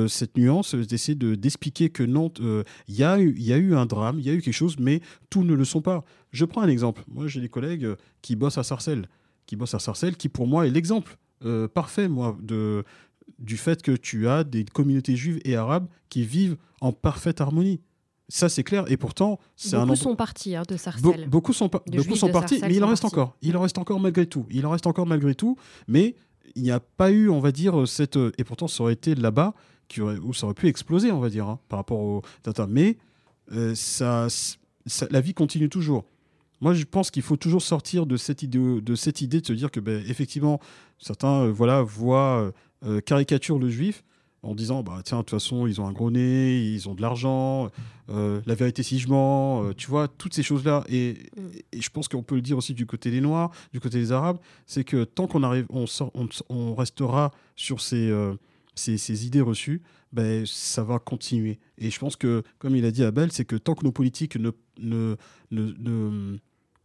[0.08, 2.30] cette nuance, d'essayer d'expliquer que non,
[2.88, 4.76] il y, a eu, y a eu un drame, il y a eu quelque chose,
[4.78, 6.04] mais tous ne le sont pas.
[6.30, 7.02] Je prends un exemple.
[7.08, 9.08] Moi, j'ai des collègues qui bossent à Sarcelles
[9.50, 12.84] qui bosse à Sarcelles, qui pour moi est l'exemple euh, parfait, moi, de,
[13.40, 17.80] du fait que tu as des communautés juives et arabes qui vivent en parfaite harmonie.
[18.28, 18.84] Ça, c'est clair.
[18.86, 19.86] Et pourtant, c'est un.
[19.86, 21.28] Beaucoup sont partis hein, de Sarcelles.
[21.28, 23.36] beaucoup sont, beaucoup sont partis, mais il en reste encore.
[23.42, 24.46] Il en reste encore malgré tout.
[24.50, 25.56] Il en reste encore malgré tout.
[25.88, 26.14] Mais
[26.54, 28.16] il n'y a pas eu, on va dire, cette.
[28.38, 29.52] Et pourtant, ça aurait été là-bas
[30.22, 32.22] où ça aurait pu exploser, on va dire, hein, par rapport au.
[32.68, 32.98] Mais
[33.50, 34.28] euh, ça,
[34.86, 36.04] ça, la vie continue toujours.
[36.60, 39.52] Moi, je pense qu'il faut toujours sortir de cette idée de, cette idée de se
[39.52, 40.60] dire que, ben, effectivement,
[40.98, 42.52] certains euh, voilà, voient, euh,
[42.84, 44.04] euh, caricaturent le juif
[44.42, 47.02] en disant bah tiens de toute façon ils ont un gros nez ils ont de
[47.02, 47.68] l'argent
[48.08, 51.78] la vérité si je mens tu vois toutes ces choses là et, mm.
[51.78, 54.38] je pense qu'on peut le dire aussi du côté des noirs du côté des arabes
[54.64, 56.10] c'est que tant qu'on arrive on, sort,
[56.48, 58.10] on, restera sur ces,
[58.74, 59.82] ces, idées reçues
[60.14, 63.56] ben, ça va continuer et je pense que comme il a dit Abel c'est que
[63.56, 65.16] tant que nos politiques ne, ne,
[65.50, 66.38] ne.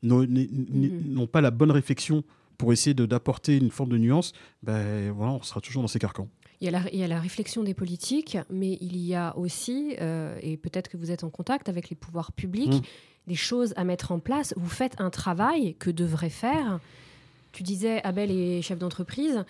[0.06, 2.24] N'ont pas la bonne réflexion
[2.58, 4.34] pour essayer d'apporter une forme de nuance,
[4.64, 6.30] ben, voilà, on sera toujours dans ces carcans.
[6.62, 9.38] Il y, a la, il y, a la, réflexion des politiques, mais il y a
[9.38, 12.82] aussi, euh, et peut-être que vous êtes en contact avec les pouvoirs publics, mhm.
[13.28, 14.54] des choses à mettre en place.
[14.56, 16.80] Vous faites un travail que devraient faire.
[17.52, 19.44] Tu disais, Abel est chef d'entreprise.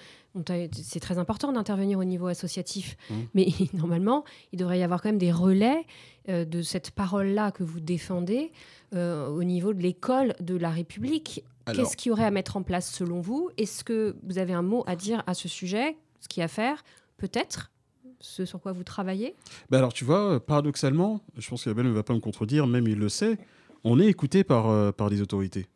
[0.72, 2.98] C'est très important d'intervenir au niveau associatif.
[3.12, 3.28] Mhm.
[3.36, 5.86] Mais normalement, il devrait y avoir quand même des relais
[6.30, 8.52] euh, de cette parole-là que vous défendez
[8.96, 11.44] euh, au niveau de l'école de la République.
[11.74, 13.50] Qu'est-ce qu'il y aurait à mettre en place selon vous?
[13.58, 16.46] Est-ce que vous avez un mot à dire à ce sujet Ce qu'il y a
[16.46, 16.84] à faire
[17.18, 17.72] Peut-être
[18.20, 19.36] ce sur quoi vous travaillez?
[19.70, 22.98] Ben Alors, tu vois, paradoxalement, je pense qu'Abel ne va pas me contredire, même il
[22.98, 23.38] le sait,
[23.84, 25.68] on est écouté par, euh, par des autorités.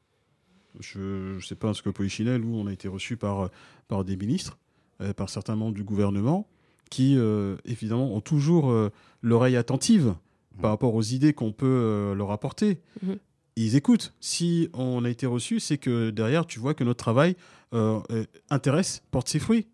[0.80, 3.50] Je ne sais pas ce que Polichinelle, où on a été reçu par,
[3.88, 4.58] par des ministres,
[5.02, 6.48] euh, par certains membres du gouvernement,
[6.90, 7.20] qui,
[7.66, 8.74] évidemment, ont toujours
[9.22, 10.16] l'oreille attentive
[10.62, 12.82] par rapport aux idées qu'on peut euh, leur apporter.
[13.04, 13.18] Mhm.
[13.56, 14.14] Ils écoutent.
[14.20, 17.36] Si on a été reçu, c'est que derrière, tu vois que notre travail
[17.74, 19.68] euh, euh, intéresse, porte ses fruits.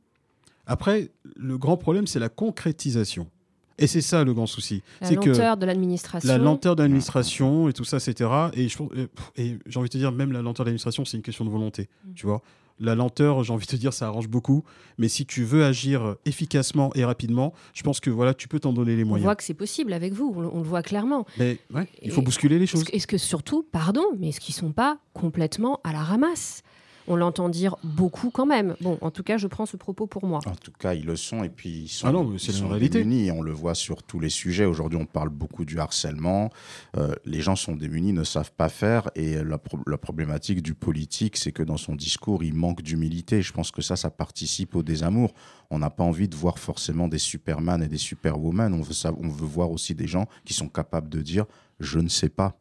[0.65, 3.27] Après, le grand problème, c'est la concrétisation.
[3.77, 4.81] Et c'est ça le grand souci.
[5.01, 6.29] La lenteur de l'administration.
[6.29, 8.29] La lenteur de l'administration et tout ça, etc.
[8.53, 8.67] Et,
[9.35, 11.49] et j'ai envie de te dire, même la lenteur de l'administration, c'est une question de
[11.49, 11.89] volonté.
[12.05, 12.13] Mhm.
[12.15, 12.41] Tu vois
[12.79, 14.63] la lenteur, j'ai envie de te dire, ça arrange beaucoup.
[14.97, 18.73] Mais si tu veux agir efficacement et rapidement, je pense que voilà, tu peux t'en
[18.73, 19.25] donner les moyens.
[19.25, 21.25] On voit que c'est possible avec vous, on, le voit clairement.
[21.37, 21.57] Mais
[22.01, 22.83] il faut bousculer les choses.
[22.91, 26.61] Est-ce que, surtout, pardon, mais est-ce qu'ils sont pas complètement à la ramasse?
[27.07, 28.75] On l'entend dire beaucoup quand même.
[28.81, 30.39] Bon, en tout cas, je prends ce propos pour moi.
[30.45, 32.35] En tout cas, ils le sont et puis ils sont, ah non,
[32.69, 32.99] réalité.
[32.99, 33.31] démunis.
[33.31, 34.65] On le voit sur tous les sujets.
[34.65, 36.49] Aujourd'hui, on parle beaucoup du harcèlement.
[36.97, 39.09] Euh, les gens sont démunis, ne savent pas faire.
[39.15, 43.41] Et la, la problématique du politique, c'est que dans son discours, il manque d'humilité.
[43.41, 45.33] Je pense que ça, ça participe au désamour.
[45.69, 48.73] On n'a pas envie de voir forcément des Superman et des Superwoman.
[48.73, 51.45] On veut, on veut voir aussi des gens qui sont capables de dire
[51.79, 52.57] je ne sais pas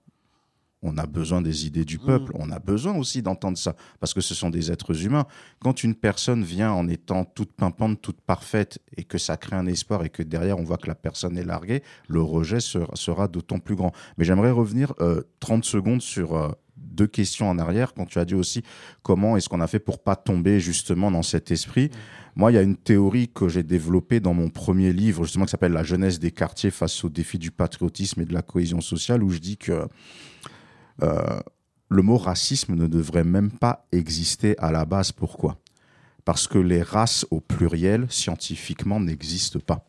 [0.85, 2.41] on a besoin des idées du peuple, mm.
[2.41, 5.27] on a besoin aussi d'entendre ça, parce que ce sont des êtres humains.
[5.61, 9.67] Quand une personne vient en étant toute pimpante, toute parfaite, et que ça crée un
[9.67, 13.59] espoir, et que derrière on voit que la personne est larguée, le rejet sera, d'autant
[13.59, 13.93] plus grand.
[14.19, 14.95] Mais j'aimerais revenir
[15.41, 18.63] 30 euh, secondes sur euh, deux questions en arrière, quand tu as dit aussi
[19.03, 21.87] comment est-ce qu'on a fait pour pas tomber justement dans cet esprit.
[21.87, 21.91] Mm.
[22.37, 25.53] Moi, il y a une théorie que j'ai développée dans mon premier livre, justement, qui
[25.53, 29.23] s'appelle La jeunesse des quartiers face aux défis du patriotisme et de la cohésion sociale,
[29.23, 29.87] où je dis que
[31.03, 31.41] euh,
[31.89, 35.13] le mot racisme ne devrait même pas exister à la base.
[35.13, 35.59] Pourquoi?
[36.25, 39.87] Parce que les races au pluriel, scientifiquement, n'existent pas.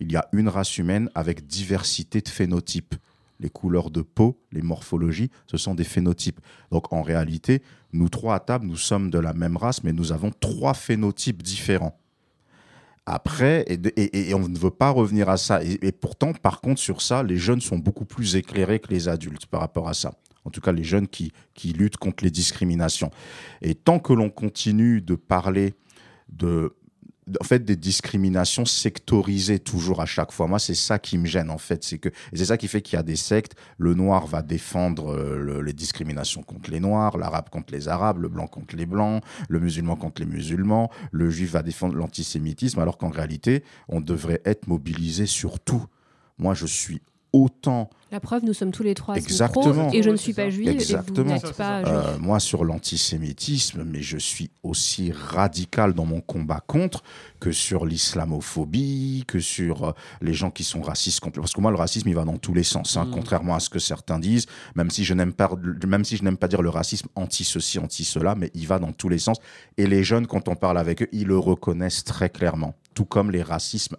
[0.00, 2.96] Il y a une race humaine avec diversité de phénotypes.
[3.38, 6.40] Les couleurs de peau, les morphologies, ce sont des phénotypes.
[6.70, 7.62] Donc en réalité,
[7.92, 11.42] nous trois à table, nous sommes de la même race, mais nous avons trois phénotypes
[11.42, 11.98] différents.
[13.04, 15.60] Après, et, on ne veut pas revenir à ça.
[15.64, 19.46] Et, pourtant, par contre, sur ça, les jeunes sont beaucoup plus éclairés que les adultes
[19.46, 20.12] par rapport à ça.
[20.44, 23.10] En tout cas, les jeunes qui, qui luttent contre les discriminations.
[23.60, 25.74] Et tant que l'on continue de parler
[26.28, 26.76] de
[27.40, 30.46] en fait des discriminations sectorisées toujours à chaque fois.
[30.46, 32.96] Moi, c'est ça qui me gêne en fait, c'est que c'est ça qui fait qu'il
[32.96, 33.54] y a des sectes.
[33.78, 38.28] Le noir va défendre euh, les discriminations contre les noirs, l'arabe contre les arabes, le
[38.28, 42.98] blanc contre les blancs, le musulman contre les musulmans, le juif va défendre l'antisémitisme, alors
[42.98, 45.84] qu'en réalité, on devrait être mobilisé sur tout.
[46.38, 47.02] Moi, je suis
[47.32, 47.90] autant.
[48.10, 49.90] La preuve, nous sommes tous les trois Exactement.
[49.90, 51.34] et je ne suis pas juive Exactement.
[51.34, 56.60] et vous pas euh, moi, sur l'antisémitisme, mais je suis aussi radical dans mon combat
[56.66, 57.02] contre
[57.40, 61.22] que sur l'islamophobie, que sur euh, les gens qui sont racistes.
[61.34, 63.10] Parce que moi, le racisme, il va dans tous les sens, hein, mm.
[63.12, 65.50] contrairement à ce que certains disent, même si je n'aime pas,
[65.86, 69.08] même si je n'aime pas dire le racisme anti-ceci, anti-cela, mais il va dans tous
[69.08, 69.38] les sens.
[69.78, 73.30] Et les jeunes, quand on parle avec eux, ils le reconnaissent très clairement tout comme
[73.30, 73.96] les racismes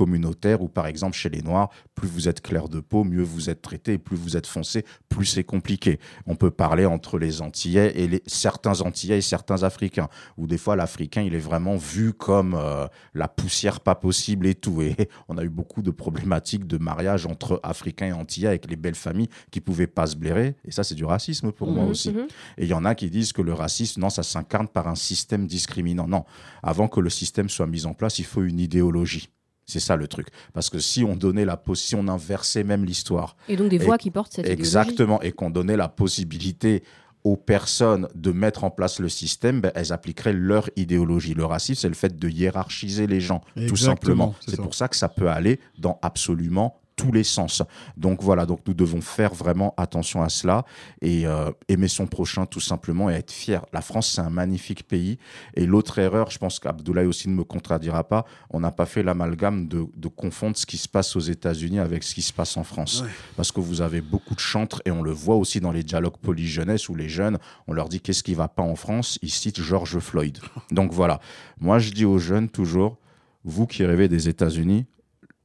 [0.00, 3.50] intra-communautaires, où par exemple chez les Noirs, plus vous êtes clair de peau, mieux vous
[3.50, 5.98] êtes traité, et plus vous êtes foncé, plus c'est compliqué.
[6.26, 10.58] On peut parler entre les Antillais et les, certains Antillais et certains Africains, où des
[10.58, 14.82] fois l'Africain, il est vraiment vu comme euh, la poussière pas possible et tout.
[14.82, 14.96] Et
[15.28, 18.94] on a eu beaucoup de problématiques de mariage entre Africains et Antillais avec les belles
[18.94, 20.56] familles qui pouvaient pas se blairer.
[20.64, 22.12] Et ça, c'est du racisme pour moi mhm, aussi.
[22.12, 22.26] Mhm.
[22.58, 24.94] Et il y en a qui disent que le racisme, non, ça s'incarne par un
[24.94, 26.06] système discriminant.
[26.06, 26.24] Non,
[26.62, 29.28] avant que le système soit mis en place, il faut une idéologie.
[29.70, 30.28] C'est ça le truc.
[30.52, 33.36] Parce que si on donnait la si on inversait même l'histoire.
[33.48, 35.22] Et donc des voix qui portent cette Exactement.
[35.22, 36.82] Et qu'on donnait la possibilité
[37.22, 41.34] aux personnes de mettre en place le système, ben, elles appliqueraient leur idéologie.
[41.34, 44.34] Le racisme, c'est le fait de hiérarchiser les gens, tout simplement.
[44.46, 47.62] C'est pour ça que ça peut aller dans absolument tous les sens.
[47.96, 50.64] Donc voilà, donc nous devons faire vraiment attention à cela
[51.00, 53.64] et euh, aimer son prochain tout simplement et être fier.
[53.72, 55.18] La France, c'est un magnifique pays.
[55.54, 59.02] Et l'autre erreur, je pense qu'Abdoulaye aussi ne me contradira pas, on n'a pas fait
[59.02, 62.64] l'amalgame de, confondre ce qui se passe aux États-Unis avec ce qui se passe en
[62.64, 63.04] France.
[63.36, 66.18] Parce que vous avez beaucoup de chantres et on le voit aussi dans les dialogues
[66.20, 69.62] polyjeunesse où les jeunes, on leur dit qu'est-ce qui va pas en France, ils citent
[69.62, 70.38] George Floyd.
[70.70, 71.20] Donc voilà,
[71.60, 72.98] moi je dis aux jeunes toujours,
[73.44, 74.86] vous qui rêvez des États-Unis,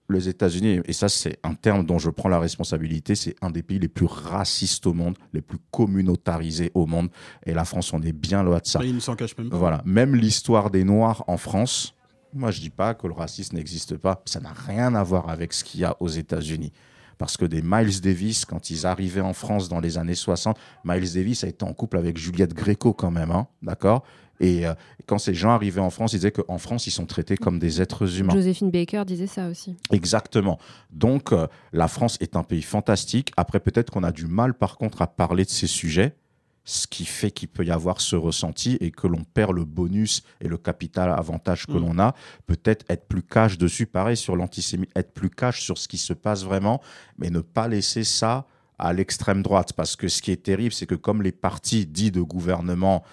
[0.10, 3.64] les États-Unis, et ça c'est un terme dont je prends la responsabilité, c'est un des
[3.64, 7.10] pays les plus racistes au monde, les plus communautarisés au monde.
[7.46, 8.80] Et la France, on est bien loin de ça.
[8.84, 9.58] il ne s'en cache même pas.
[9.58, 9.82] Voilà.
[9.86, 11.96] Même l'histoire des Noirs en France,
[12.34, 14.22] moi je dis pas que le racisme n'existe pas.
[14.26, 16.72] Ça n'a rien à voir avec ce qu'il y a aux États-Unis.
[17.18, 21.14] Parce que des Miles Davis, quand ils arrivaient en France dans les années 60, Miles
[21.14, 24.04] Davis a été en couple avec Juliette Gréco quand même, hein, d'accord?
[24.40, 24.74] Et euh,
[25.06, 27.82] quand ces gens arrivaient en France, ils disaient qu'en France, ils sont traités comme des
[27.82, 28.34] êtres humains.
[28.34, 29.76] Joséphine Baker disait ça aussi.
[29.92, 30.60] Exactement.
[30.92, 33.32] Donc, euh, la France est un pays fantastique.
[33.38, 36.16] Après, peut-être qu'on a du mal, par contre, à parler de ces sujets,
[36.66, 40.24] ce qui fait qu'il peut y avoir ce ressenti et que l'on perd le bonus
[40.42, 41.80] et le capital avantage que mm.
[41.80, 42.16] l'on a.
[42.48, 46.14] Peut-être être plus cash dessus, pareil, sur l'antisémitisme, être plus cash sur ce qui se
[46.14, 46.82] passe vraiment,
[47.20, 48.48] mais ne pas laisser ça
[48.80, 49.74] à l'extrême droite.
[49.74, 53.04] Parce que ce qui est terrible, c'est que comme les partis dits de gouvernement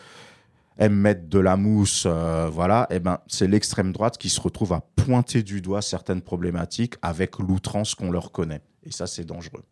[0.78, 4.40] aiment mettre de la mousse, euh, voilà, et eh ben c'est l'extrême droite qui se
[4.40, 8.62] retrouve à pointer du doigt certaines problématiques avec l'outrance qu'on leur connaît.
[8.84, 9.62] Et ça, c'est dangereux.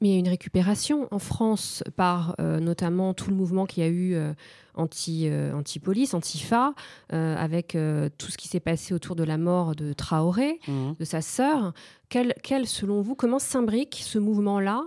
[0.00, 3.82] Mais il y a une récupération en France par euh, notamment tout le mouvement qui
[3.82, 4.32] a eu euh,
[4.74, 6.74] anti, anti-police, anti-FA,
[7.10, 7.76] avec
[8.18, 10.92] tout ce qui s'est passé autour de la mort de Traoré, mmh.
[10.98, 11.74] de sa sœur.
[12.08, 14.82] Quel, quel, selon vous, comment s'imbrique ce mouvement-là?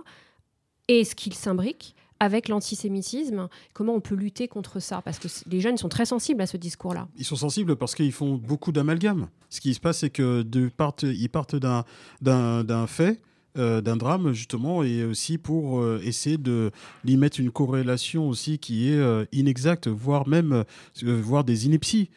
[0.88, 1.94] Et est-ce qu'il s'imbrique?
[2.20, 5.02] Avec l'antisémitisme Comment on peut lutter contre ça?
[5.02, 7.08] Parce que les jeunes sont très sensibles à ce discours-là.
[7.16, 9.28] Ils sont sensibles parce qu'ils font beaucoup d'amalgames.
[9.50, 13.20] Ce qui se passe, c'est que de partent, ils partent d'un fait.
[13.58, 16.70] Euh, d'un drame justement et aussi pour euh, essayer de
[17.06, 20.64] lui mettre une corrélation aussi qui est euh, inexacte voire même
[21.02, 22.10] voire des inepties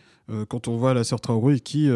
[0.49, 1.89] quand on voit la sœur Traoré qui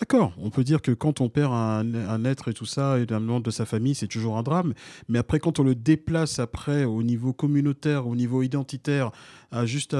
[0.00, 3.18] D'accord, on peut dire que quand on perd un, être et tout ça, et un
[3.18, 4.72] membre de sa famille, c'est toujours un drame.
[5.08, 9.10] Mais après, quand on le déplace après au niveau communautaire, au niveau identitaire,
[9.50, 9.96] à juste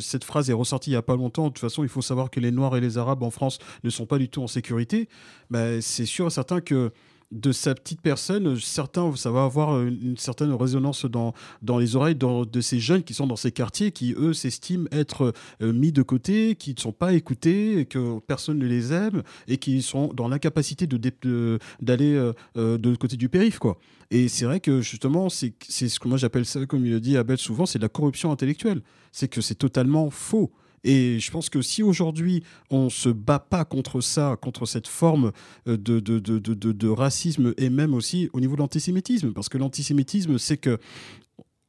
[0.00, 1.44] cette phrase est ressortie il n'y a pas longtemps.
[1.44, 3.90] De toute façon, il faut savoir que les Noirs et les Arabes en France ne
[3.90, 5.08] sont pas du tout en sécurité.
[5.50, 6.92] Ben, c'est sûr et certain que
[7.32, 12.14] de sa petite personne, certains, ça va avoir une, certaine résonance dans, dans les oreilles
[12.14, 16.02] de ces jeunes qui sont dans ces quartiers, qui, eux, s'estiment être euh, mis de
[16.02, 20.28] côté, qui ne sont pas écoutés, que personne ne les aime, et qui sont dans
[20.28, 23.58] l'incapacité de, d'aller euh, euh, de l'autre côté du périph'.
[23.58, 23.78] Quoi.
[24.10, 27.00] Et c'est vrai que, justement, c'est, c'est ce que moi j'appelle ça, comme il le
[27.00, 28.82] dit Abel souvent, c'est de la corruption intellectuelle.
[29.10, 30.52] C'est que c'est totalement faux.
[30.84, 35.32] Et je pense que si aujourd'hui on se bat pas contre ça, contre cette forme
[35.68, 39.58] euh, de, de, de, de racisme et même aussi au niveau de l'antisémitisme, parce que
[39.58, 40.78] l'antisémitisme, c'est que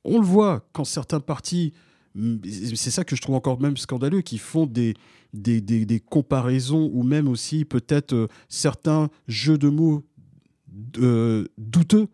[0.03, 1.74] on le voit quand certains partis
[2.45, 4.93] c'est ça que je trouve encore même scandaleux, qui font des,
[5.34, 10.03] des, des, comparaisons ou même aussi peut-être euh, certains jeux de mots
[10.97, 12.07] euh, douteux.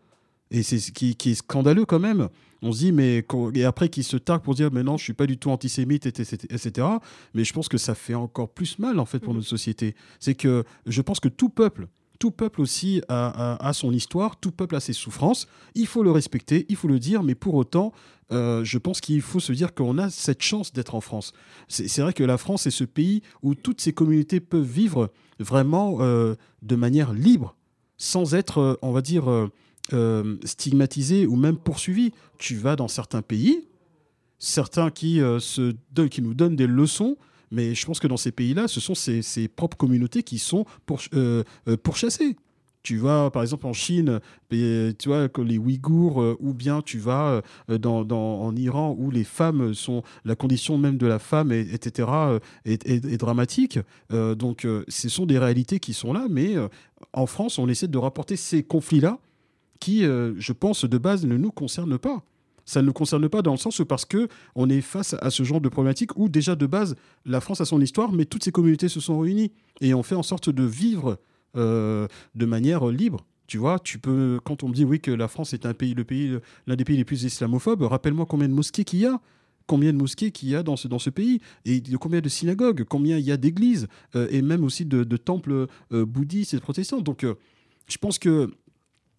[0.51, 2.29] Et c'est ce qui, qui, est scandaleux quand même.
[2.61, 5.13] On se dit, mais et après qu'ils se targuent pour dire, mais non, je suis
[5.13, 6.87] pas du tout antisémite, etc.
[7.33, 9.37] Mais je pense que ça fait encore plus mal en fait pour mmh.
[9.37, 9.95] notre société.
[10.19, 11.87] C'est que je pense que tout peuple,
[12.19, 15.47] tout peuple aussi a, son histoire, tout peuple a ses souffrances.
[15.73, 17.93] Il faut le respecter, il faut le dire, mais pour autant,
[18.31, 21.31] euh, je pense qu'il faut se dire qu'on a cette chance d'être en France.
[21.69, 25.97] C'est vrai que la France est ce pays où toutes ces communautés peuvent vivre vraiment
[26.01, 27.55] euh, de manière libre,
[27.97, 29.49] sans être, euh, on va dire,
[30.43, 32.11] stigmatisées ou même poursuivies.
[32.37, 33.67] Tu vas dans certains pays,
[34.37, 35.73] certains qui, se,
[36.07, 37.17] qui nous donnent des leçons
[37.51, 40.65] mais je pense que dans ces pays-là, ce sont ces, propres communautés qui sont
[41.13, 42.35] euh, euh, pourchassées.
[42.81, 47.41] Tu vas, par exemple, en Chine, tu vois, les Ouïghours, euh, ou bien tu vas
[47.67, 52.07] en Iran, où les femmes sont, la condition même de la femme, etc.,
[52.63, 53.79] est, dramatique.
[54.09, 56.55] donc, ce sont des réalités qui sont là, mais
[57.11, 59.19] en France, on essaie de rapporter ces conflits-là
[59.79, 62.23] qui, je pense, de base, ne nous concernent pas
[62.69, 65.31] ça ne nous concerne pas dans le sens où parce que on est face à
[65.31, 68.43] ce genre de problématique où déjà de base la France a son histoire, mais toutes
[68.43, 69.51] ces communautés se sont réunies
[69.81, 71.17] et ont fait en sorte de vivre
[71.57, 73.25] euh, de manière libre.
[73.47, 75.95] Tu vois, tu peux quand on me dit oui que la France est un pays,
[75.95, 79.19] le pays, l'un des pays les plus islamophobes, rappelle-moi combien de mosquées qu'il y a
[79.65, 82.85] combien de mosquées qu'il y a dans ce, dans ce pays, et combien de synagogues,
[82.85, 87.01] combien il y a d'églises, euh, et même aussi de, temples euh, bouddhistes et protestants.
[87.01, 87.23] Donc,
[87.87, 88.49] je pense que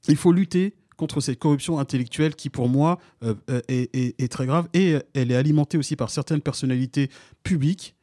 [0.08, 4.68] il faut lutter contre cette corruption intellectuelle qui, pour moi, euh, euh, est, très grave.
[4.74, 7.08] Et elle est alimentée aussi par certaines personnalités
[7.42, 7.96] publiques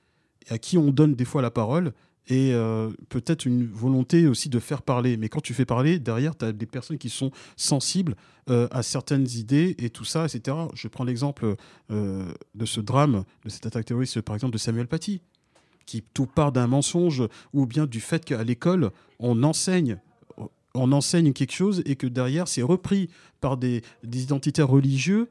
[0.50, 1.94] à qui on donne des fois la parole
[2.26, 5.16] et euh, peut-être une volonté aussi de faire parler.
[5.16, 8.16] Mais quand tu fais parler, derrière, tu as des personnes qui sont sensibles
[8.48, 10.56] à certaines idées et tout ça, etc.
[10.74, 11.58] Je prends l'exemple
[11.90, 15.22] de ce drame, de cette attaque terroriste, par exemple, de Samuel Paty,
[15.86, 20.00] qui tout part d'un mensonge ou bien du fait qu'à l'école, on enseigne
[20.80, 23.10] on enseigne quelque chose et que derrière, c'est repris
[23.40, 25.30] par des, identitaires religieux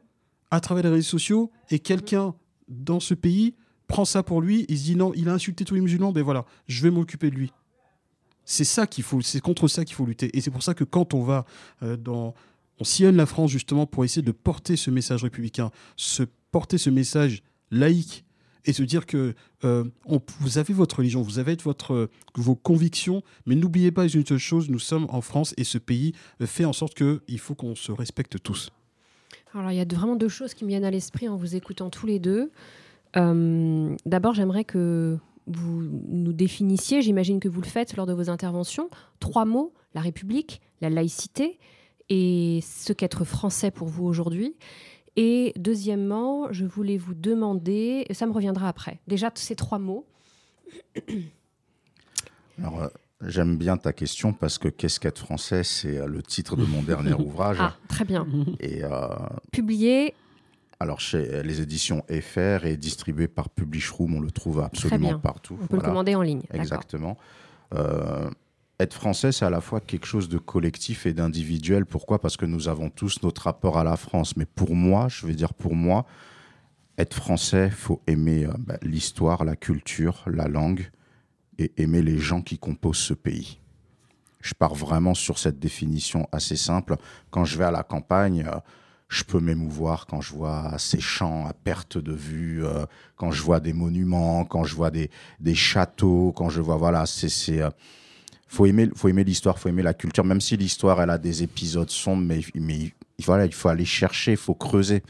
[0.51, 2.34] à travers les réseaux sociaux et quelqu'un
[2.68, 3.55] dans ce pays
[3.86, 6.22] prend ça pour lui, il se dit non, il a insulté tous les musulmans, ben
[6.22, 7.53] voilà, je vais m'occuper de lui.
[8.44, 10.36] C'est ça qu'il faut, c'est contre ça qu'il faut lutter.
[10.36, 11.44] Et c'est pour ça que quand on va
[11.82, 12.34] euh, dans,
[12.78, 16.22] on sillonne la France justement pour essayer de porter ce message républicain, se
[16.53, 18.26] porter ce message laïque
[18.67, 19.85] et se dire que euh,
[20.41, 24.39] vous avez votre religion, vous avez votre, euh, vos convictions, mais n'oubliez pas une seule
[24.39, 26.12] chose, nous sommes en France et ce pays
[26.45, 28.71] fait en sorte qu'il faut qu'on se respecte tous.
[29.55, 31.89] Alors il y a vraiment deux choses qui me viennent à l'esprit en vous écoutant
[31.89, 32.51] tous les deux.
[33.17, 38.29] Euh, d'abord, j'aimerais que vous nous définissiez, j'imagine que vous le faites lors de vos
[38.31, 38.91] interventions,
[39.21, 41.59] trois mots, la République, la laïcité
[42.09, 44.55] et ce qu'être français pour vous aujourd'hui.
[45.17, 50.05] Et deuxièmement, je voulais vous demander, ça me reviendra après, déjà ces trois mots.
[52.59, 52.89] Alors, euh,
[53.23, 56.83] j'aime bien ta question parce que Qu'est-ce qu'être français C'est euh, le titre de mon
[56.83, 57.59] dernier ouvrage.
[57.61, 58.27] Ah, très bien.
[58.61, 59.09] Et, euh,
[59.53, 60.14] Publié
[60.79, 65.57] alors, chez les éditions FR et distribué par Publishroom, on le trouve absolument partout.
[65.62, 66.43] On peut le commander en ligne.
[66.53, 67.17] Exactement
[68.79, 71.87] être français, c'est à la fois quelque chose de collectif et d'individuel.
[71.87, 72.20] Pourquoi?
[72.20, 74.37] Parce que nous avons tous notre rapport à la France.
[74.37, 76.07] Mais pour moi, je vais dire pour moi,
[76.99, 80.91] être français, faut aimer euh, bah, l'histoire, la culture, la langue
[81.59, 83.59] et aimer les gens qui composent ce pays.
[84.41, 86.97] Je pars vraiment sur cette définition assez simple.
[87.31, 88.59] Quand je vais à la campagne, euh,
[89.09, 92.85] je peux m'émouvoir quand je vois ces champs à perte de vue, euh,
[93.16, 95.11] quand je vois des monuments, quand je vois des,
[95.41, 97.62] des châteaux, quand je vois voilà, c'est
[98.47, 101.42] faut aimer, faut aimer l'histoire, faut aimer la culture, même si l'histoire elle a des
[101.42, 102.92] épisodes sombres, mais, mais
[103.24, 105.03] voilà, il faut aller chercher, il faut creuser.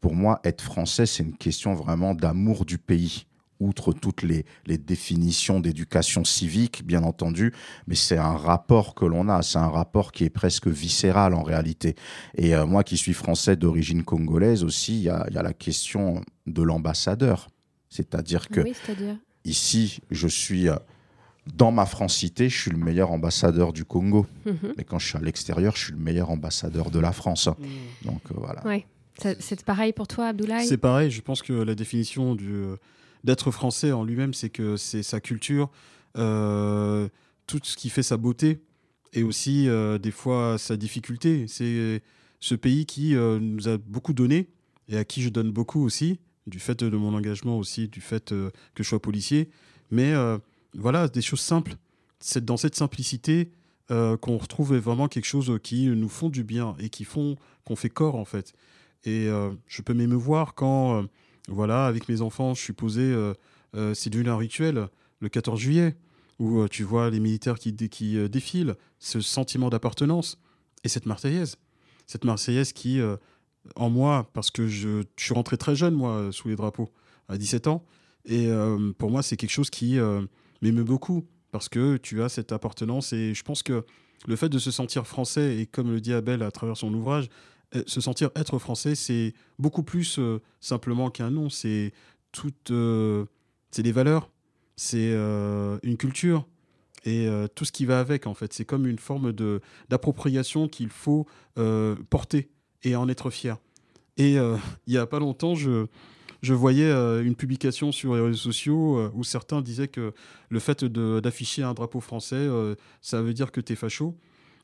[0.00, 3.26] Pour moi, être français, c'est une question vraiment d'amour du pays,
[3.60, 7.52] outre toutes les, les définitions d'éducation civique, bien entendu,
[7.86, 11.44] mais c'est un rapport que l'on a, c'est un rapport qui est presque viscéral en
[11.44, 11.94] réalité.
[12.36, 15.52] Et euh, moi qui suis français d'origine congolaise aussi, il y a, y a, la
[15.52, 17.48] question de l'ambassadeur.
[17.88, 18.62] C'est-à-dire que
[19.44, 20.76] ici, je suis euh,
[21.46, 24.26] dans ma francité, je suis le meilleur ambassadeur du Congo.
[24.46, 24.74] Mhm.
[24.76, 27.46] Mais quand je suis à l'extérieur, je suis le meilleur ambassadeur de la France.
[27.46, 27.66] Mhm.
[28.04, 28.64] Donc euh, voilà.
[28.66, 28.86] Ouais.
[29.40, 30.66] C'est pareil pour toi, Abdoulaye?
[30.66, 31.10] C'est pareil.
[31.10, 32.76] Je pense que la définition euh,
[33.24, 35.70] d'être français en lui-même, c'est que c'est sa culture,
[36.16, 37.08] euh,
[37.46, 38.62] tout ce qui fait sa beauté
[39.12, 39.68] et aussi
[40.00, 41.44] des fois sa difficulté.
[41.46, 42.00] C'est
[42.40, 44.48] ce pays qui nous a beaucoup donné
[44.88, 48.30] et à qui je donne beaucoup aussi, du fait de mon engagement aussi, du fait
[48.30, 49.50] que je sois policier.
[49.90, 50.14] Mais
[50.74, 51.76] voilà, des choses simples.
[52.20, 53.50] C'est dans cette simplicité
[53.90, 57.76] euh, qu'on retrouve vraiment quelque chose qui nous font du bien et qui font qu'on
[57.76, 58.52] fait corps en fait.
[59.04, 61.04] Et euh, je peux m'émeuvoir quand
[61.48, 63.12] voilà, avec mes enfants, je suis posé,
[63.94, 65.96] c'est devenu un rituel, le 14 juillet,
[66.38, 70.38] où tu vois les militaires qui, qui défilent, ce sentiment d'appartenance,
[70.84, 71.56] et cette Marseillaise.
[72.06, 73.00] Cette Marseillaise qui,
[73.74, 76.92] en moi, parce que je, je, suis rentré très jeune, moi, sous les drapeaux,
[77.28, 77.84] à 17 ans,
[78.24, 78.48] et
[78.98, 79.98] pour moi, c'est quelque chose qui
[80.62, 83.84] m'émeut beaucoup, parce que tu as cette appartenance, et je pense que
[84.26, 87.28] le fait de se sentir français, et comme le dit Abel à travers son ouvrage,
[87.74, 91.48] euh, se sentir être français, c'est beaucoup plus euh, simplement qu'un nom.
[91.48, 91.92] C'est
[92.30, 93.24] toutes, euh,
[93.70, 94.30] c'est des valeurs,
[94.76, 96.46] c'est une culture
[97.04, 98.26] et tout ce qui va avec.
[98.26, 101.26] En fait, c'est comme une forme de d'appropriation qu'il faut
[102.10, 102.50] porter
[102.82, 103.58] et en être fier.
[104.16, 104.36] Et
[104.86, 105.86] il y a pas longtemps, je
[106.42, 110.12] je voyais une publication sur les réseaux sociaux où certains disaient que
[110.48, 112.48] le fait d'afficher un drapeau français,
[113.00, 114.14] ça veut dire que tu es facho.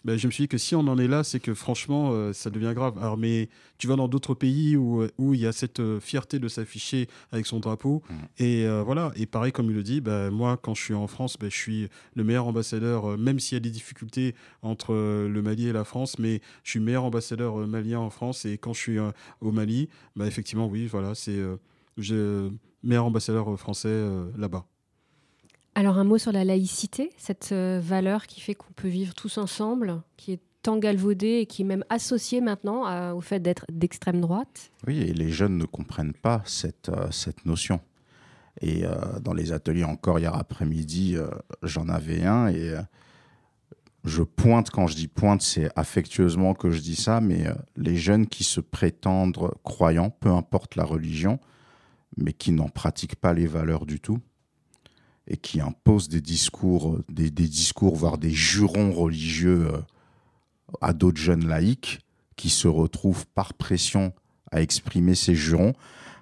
[0.05, 2.33] Ben, je me suis dit que si on en est là, c'est que franchement, euh,
[2.33, 2.97] ça devient grave.
[2.99, 5.99] Alors, mais tu vas dans d'autres pays où, euh, où il y a cette euh,
[5.99, 8.03] fierté de s'afficher avec son drapeau.
[8.09, 8.15] Mmh.
[8.39, 9.11] Et voilà.
[9.17, 11.57] Et pareil, comme il le dit, ben, moi, quand je suis en France, ben, je
[11.57, 15.85] suis le meilleur ambassadeur, même s'il y a des difficultés entre le Mali et la
[15.85, 18.45] France, mais je suis meilleur ambassadeur malien en France.
[18.45, 18.99] Et quand je suis
[19.41, 19.89] au Mali,
[20.21, 21.39] effectivement, oui, voilà, c'est
[21.97, 24.65] le meilleur ambassadeur français là-bas.
[25.79, 29.39] Alors un mot sur la laïcité, cette euh, valeur qui fait qu'on peut vivre tous
[29.39, 34.21] ensemble, qui est tant galvaudée et qui est même associée maintenant au fait d'être d'extrême
[34.21, 34.73] droite.
[34.89, 37.79] Oui, et les jeunes ne comprennent pas cette, euh, cette notion.
[38.61, 41.17] Et euh, dans les ateliers encore hier après-midi,
[41.63, 42.75] j'en avais un et
[44.03, 47.45] je pointe, quand je dis pointe, c'est affectueusement que je dis ça, mais
[47.77, 51.39] les jeunes qui se prétendent croyants, peu importe la religion,
[52.17, 54.19] mais qui n'en pratiquent pas les valeurs du tout,
[55.29, 59.79] et qui impose des discours, des, discours, voire des jurons religieux euh,
[60.81, 62.01] à d'autres jeunes laïcs
[62.37, 64.13] qui se retrouvent par pression
[64.51, 65.75] à exprimer ces jurons,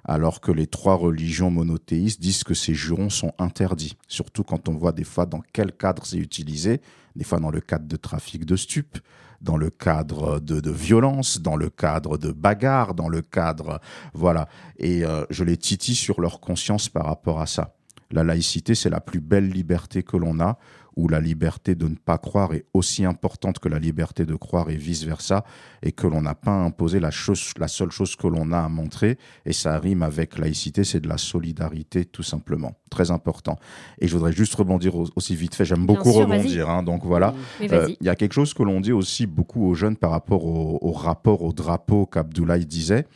[0.04, 3.96] alors que les trois religions monothéistes disent que ces jurons sont interdits.
[4.08, 6.80] Surtout quand on voit des fois dans quel cadre c'est utilisé,
[7.14, 8.98] des fois dans le cadre de trafic de stupes,
[9.40, 13.80] dans le cadre de, de violence, dans le cadre de bagarres, dans le cadre...
[14.14, 14.48] Voilà.
[14.78, 17.75] Et euh, je les titille sur leur conscience par rapport à ça.
[18.10, 20.58] La laïcité, c'est la plus belle liberté que l'on a,
[20.96, 24.70] où la liberté de ne pas croire est aussi importante que la liberté de croire
[24.70, 25.44] et vice-versa,
[25.82, 28.68] et que l'on n'a pas imposé la, chose, la seule chose que l'on a à
[28.68, 32.78] montrer, et ça rime avec laïcité, c'est de la solidarité tout simplement.
[32.90, 33.58] Très important.
[33.98, 37.34] Et je voudrais juste rebondir aussi vite fait, j'aime beaucoup rebondir, hein, donc voilà.
[37.60, 40.46] Euh, il y a quelque chose que l'on dit aussi beaucoup aux jeunes par rapport
[40.46, 43.06] au, rapport au drapeau qu'Abdoulaye disait,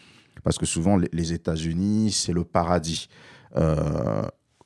[0.44, 3.08] parce que souvent les, États-Unis, c'est le paradis.
[3.56, 4.22] Euh,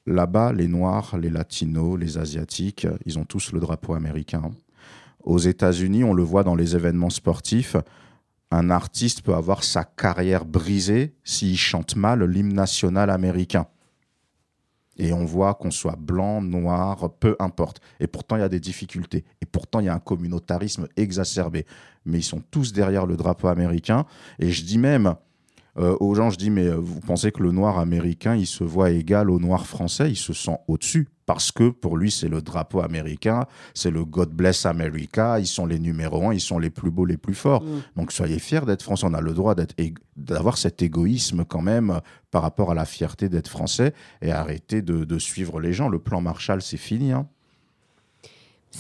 [0.07, 4.51] Là-bas, les Noirs, les Latinos, les Asiatiques, ils ont tous le drapeau américain.
[5.23, 7.77] Aux États-Unis, on le voit dans les événements sportifs,
[8.51, 13.67] un artiste peut avoir sa carrière brisée s'il chante mal l'hymne national américain.
[14.97, 17.81] Et on voit qu'on soit blanc, noir, peu importe.
[17.99, 19.25] Et pourtant, il y a des difficultés.
[19.41, 21.67] Et pourtant, il y a un communautarisme exacerbé.
[22.05, 24.07] Mais ils sont tous derrière le drapeau américain.
[24.39, 25.17] Et je dis même,
[25.79, 28.63] euh, aux gens, je dis, mais euh, vous pensez que le noir américain, il se
[28.63, 32.43] voit égal au noir français, il se sent au-dessus parce que pour lui, c'est le
[32.43, 36.71] drapeau américain, c'est le God bless America, ils sont les numéros un, ils sont les
[36.71, 37.63] plus beaux, les plus forts.
[37.63, 37.83] Mm.
[37.97, 39.55] Donc soyez fiers d'être français, on a le droit
[40.17, 42.01] d'avoir cet égoïsme quand même
[42.31, 45.89] par rapport à la fierté d'être français et arrêter de, suivre les gens.
[45.89, 47.13] Le plan Marshall, c'est fini.
[47.13, 47.27] Hein.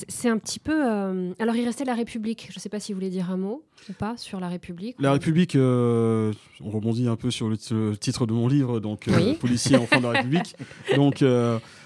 [0.08, 0.72] C'est un petit peu.
[0.74, 2.48] Euh, alors, il restait la République.
[2.50, 4.96] Je ne sais pas si vous voulez dire un mot ou pas sur la République.
[4.98, 6.32] La République, euh,
[6.62, 7.56] on rebondit un peu sur le,
[7.96, 10.56] titre de mon livre, donc euh, Policier enfant de la République.
[10.96, 11.24] Donc,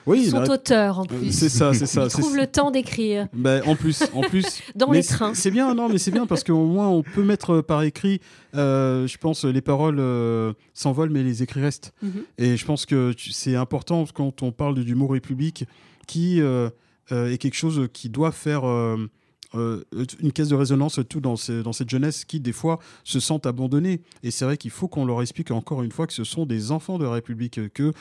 [0.07, 0.23] oui.
[0.25, 1.33] Ils sont auteurs en plus.
[1.33, 2.05] C'est ça, c'est ça.
[2.05, 3.29] Ils trouvent le temps d'écrire.
[3.33, 4.63] Ben, en plus, en plus.
[4.75, 5.35] Dans les trains.
[5.35, 8.21] C'est bien, non, mais c'est bien parce qu'au moins on peut mettre par écrit.
[8.55, 10.03] je pense les paroles
[10.73, 11.93] s'envolent, mais les écrits restent.
[12.03, 12.23] Mhm.
[12.39, 15.65] Et je pense que c'est important quand on parle du mot République
[16.09, 16.71] qui euh,
[17.11, 18.97] est quelque chose qui doit faire euh,
[19.55, 19.83] euh,
[20.21, 24.31] une caisse de résonance tout dans, cette jeunesse qui des fois se sentent abandonnés et
[24.31, 26.99] c'est vrai qu'il faut qu'on leur explique encore une fois que ce sont des enfants
[26.99, 27.95] de la République que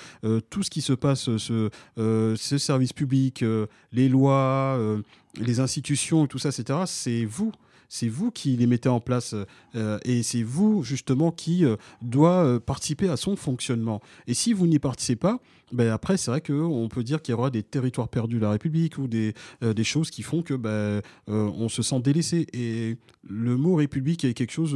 [0.49, 3.45] tout ce qui se passe ce, ce service public
[3.93, 4.77] les lois
[5.39, 7.53] les institutions tout ça c'est vous
[7.89, 9.35] c'est vous qui les mettez en place
[9.75, 14.01] euh, et c'est vous justement qui euh, doit euh, participer à son fonctionnement.
[14.27, 15.39] Et si vous n'y participez pas,
[15.71, 18.51] ben après c'est vrai qu'on peut dire qu'il y aura des territoires perdus de la
[18.51, 22.47] République ou des, des choses qui font que ben, on se sent délaissé.
[22.53, 24.75] Et le mot République est quelque chose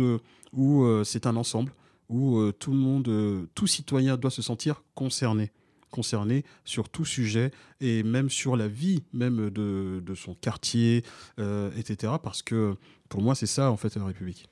[0.54, 1.74] où c'est un ensemble
[2.10, 5.52] où tout le monde, tout citoyen doit se sentir concerné
[5.92, 11.04] concerné sur tout sujet et même sur la vie même de, de son quartier,
[11.38, 12.14] etc.
[12.24, 12.76] Parce que
[13.10, 14.48] pour moi, c'est ça, en fait, la République.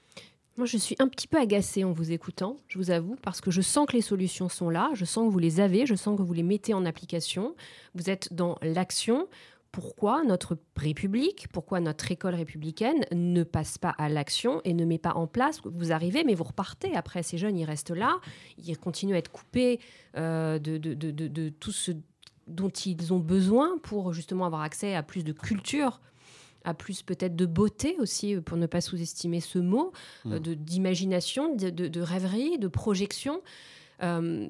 [0.57, 3.49] Moi, je suis un petit peu agacée en vous écoutant, je vous avoue, parce que
[3.49, 6.17] je sens que les solutions sont là, je sens que vous les avez, je sens
[6.17, 7.55] que vous les mettez en application.
[7.95, 9.29] Vous êtes dans l'action.
[9.71, 14.97] Pourquoi notre République, pourquoi notre école républicaine ne passe pas à l'action et ne met
[14.97, 16.95] pas en place Vous arrivez, mais vous repartez.
[16.95, 18.19] Après, ces jeunes, ils restent là,
[18.57, 19.79] ils continuent à être coupés
[20.17, 21.91] euh, de, de, de, de tout ce
[22.47, 26.01] dont ils ont besoin pour justement avoir accès à plus de culture
[26.63, 29.91] à plus peut-être de beauté aussi, pour ne pas sous-estimer ce mot,
[30.25, 30.55] euh, mmh.
[30.55, 33.41] d'imagination, de, de, rêverie, de projection.
[34.03, 34.47] Euh,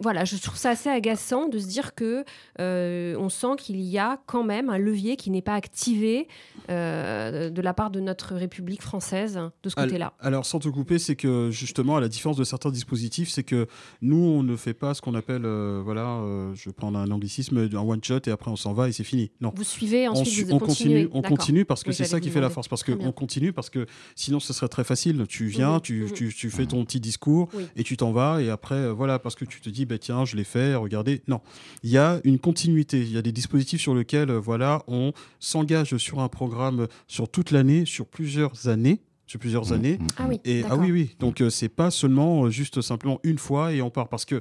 [0.00, 2.24] voilà, je trouve ça assez agaçant de se dire que
[2.60, 6.28] euh, on sent qu'il y a quand même un levier qui n'est pas activé
[6.70, 10.12] euh, de la part de notre République française de ce côté-là.
[10.20, 13.66] Alors, sans te couper, c'est que justement, à la différence de certains dispositifs, c'est que
[14.02, 15.46] nous, on ne fait pas ce qu'on appelle,
[15.84, 16.20] voilà,
[16.54, 19.30] je prends un anglicisme, un one shot et après on s'en va et c'est fini.
[19.40, 19.52] Non.
[19.54, 22.68] Vous suivez ensuite, on, continue, on continue parce que c'est ça qui fait la force,
[22.68, 25.24] parce qu'on continue parce que sinon ce serait très facile.
[25.28, 25.80] Tu viens, mhm.
[25.80, 26.12] tu, mhm.
[26.12, 29.44] tu, tu, fais ton petit discours et tu t'en vas et après voilà, parce que
[29.44, 31.22] tu te dis, bah, tiens, je l'ai fait, regardez.
[31.28, 31.40] Non,
[31.82, 35.12] il y a une continuité, il y a des dispositifs sur lesquels, euh, voilà, on
[35.40, 39.98] s'engage sur un programme sur toute l'année, sur plusieurs années sur plusieurs mmh, années.
[40.16, 40.40] Ah oui.
[40.46, 41.14] Et ah oui, oui.
[41.18, 44.40] Donc euh, c'est pas seulement euh, juste simplement une fois et on part parce que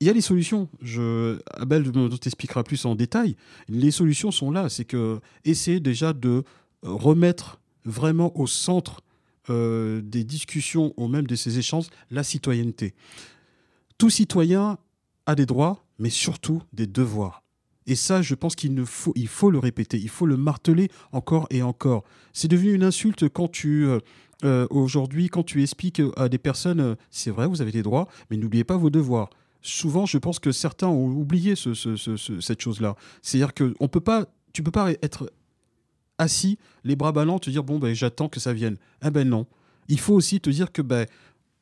[0.00, 0.68] il y a des solutions.
[0.82, 3.36] Je, Abel t'expliquera plus en détail.
[3.68, 4.68] Les solutions sont là.
[4.68, 6.42] C'est que essayer déjà de
[6.82, 9.00] remettre vraiment au centre
[9.48, 12.94] des discussions ou même de ces échanges la citoyenneté.
[13.98, 14.78] Tout citoyen
[15.26, 17.42] a des droits, mais surtout des devoirs.
[17.86, 21.62] Et ça, je pense qu'il faut, faut le répéter, il faut le marteler encore et
[21.62, 22.04] encore.
[22.32, 24.00] C'est devenu une insulte quand tu, euh,
[24.44, 28.08] euh, aujourd'hui, quand tu expliques à des personnes, euh, c'est vrai, vous avez des droits,
[28.30, 29.30] mais n'oubliez pas vos devoirs.
[29.62, 32.96] Souvent, je pense que certains ont oublié cette chose-là.
[33.22, 35.32] C'est-à-dire que on peut pas, tu peux pas être
[36.18, 38.76] assis, les bras ballants, te dire bon ben j'attends que ça vienne.
[39.04, 39.46] Eh ben non.
[39.88, 41.06] Il faut aussi te dire que ben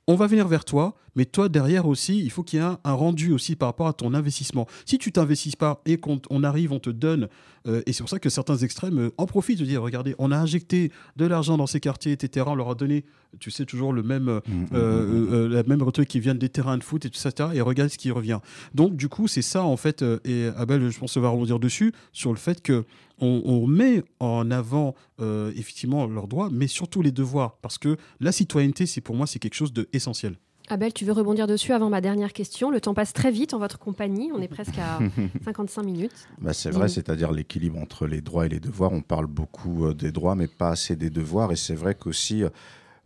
[0.06, 2.92] on va venir vers toi, mais toi derrière aussi, il faut qu'il y ait un,
[2.92, 4.66] rendu aussi par rapport à ton investissement.
[4.84, 7.28] Si tu t'investis pas et qu'on on arrive, on te donne,
[7.66, 10.30] euh, et c'est pour ça que certains extrêmes euh, en profitent de dire, regardez, on
[10.30, 12.46] a injecté de l'argent dans ces quartiers, etc.
[12.48, 13.04] On leur a donné,
[13.38, 16.76] tu sais, toujours le même, mmh, mmh, mmh, la même truc qui vient des terrains
[16.76, 17.50] de foot et tout ça, etc.
[17.54, 18.40] Et regarde ce qui revient.
[18.74, 21.92] Donc du coup, c'est ça en fait, euh, et Abel, je pense, va rebondir dessus
[22.12, 22.84] sur le fait que
[23.20, 28.86] on, met en avant effectivement leurs droits, mais surtout les devoirs, parce que la citoyenneté,
[28.86, 30.36] c'est pour moi, c'est quelque chose d'essentiel.
[30.68, 32.70] Abel, tu veux rebondir dessus avant ma dernière question?
[32.70, 34.30] Le temps passe très vite en votre compagnie.
[34.34, 34.98] On est presque à
[35.44, 36.26] 55 minutes.
[36.40, 38.92] Bah c'est vrai, c'est-à-dire l'équilibre entre les droits et les devoirs.
[38.92, 41.52] On parle beaucoup euh, des droits, mais pas assez des devoirs.
[41.52, 42.44] Et c'est vrai qu'aussi,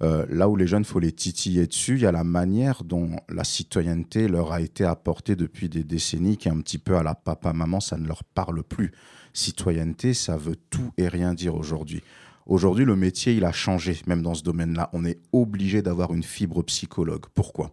[0.03, 3.11] euh, là où les jeunes, faut les titiller dessus, il y a la manière dont
[3.29, 7.03] la citoyenneté leur a été apportée depuis des décennies, qui est un petit peu à
[7.03, 8.93] la papa-maman, ça ne leur parle plus.
[9.33, 12.03] Citoyenneté, ça veut tout et rien dire aujourd'hui.
[12.47, 14.89] Aujourd'hui, le métier, il a changé, même dans ce domaine-là.
[14.95, 17.27] On est obligé d'avoir une fibre psychologue.
[17.35, 17.73] Pourquoi?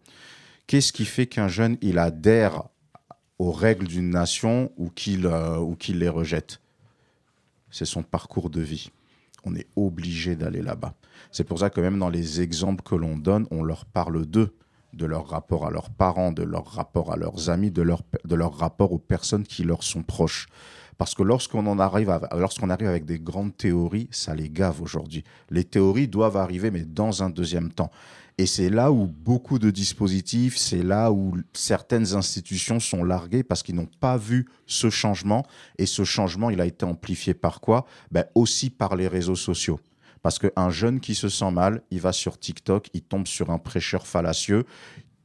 [0.67, 2.63] Qu'est-ce qui fait qu'un jeune, il adhère
[3.39, 6.59] aux règles d'une nation ou qu'il euh, les rejette?
[7.71, 8.91] C'est son parcours de vie.
[9.45, 10.93] On est obligé d'aller là-bas.
[11.31, 14.55] C'est pour ça que même dans les exemples que l'on donne, on leur parle d'eux,
[14.93, 18.35] de leur rapport à leurs parents, de leur rapport à leurs amis, de leur, de
[18.35, 20.47] leur rapport aux personnes qui leur sont proches.
[20.97, 25.23] Parce que lorsqu'on arrive, lorsqu'on arrive avec des grandes théories, ça les gave aujourd'hui.
[25.49, 27.91] Les théories doivent arriver, mais dans un deuxième temps.
[28.37, 33.63] Et c'est là où beaucoup de dispositifs, c'est là où certaines institutions sont larguées parce
[33.63, 35.45] qu'ils n'ont pas vu ce changement.
[35.77, 37.85] Et ce changement, il a été amplifié par quoi?
[38.11, 39.79] Ben Aussi par les réseaux sociaux.
[40.21, 43.59] Parce qu'un jeune qui se sent mal, il va sur TikTok, il tombe sur un
[43.59, 44.65] prêcheur fallacieux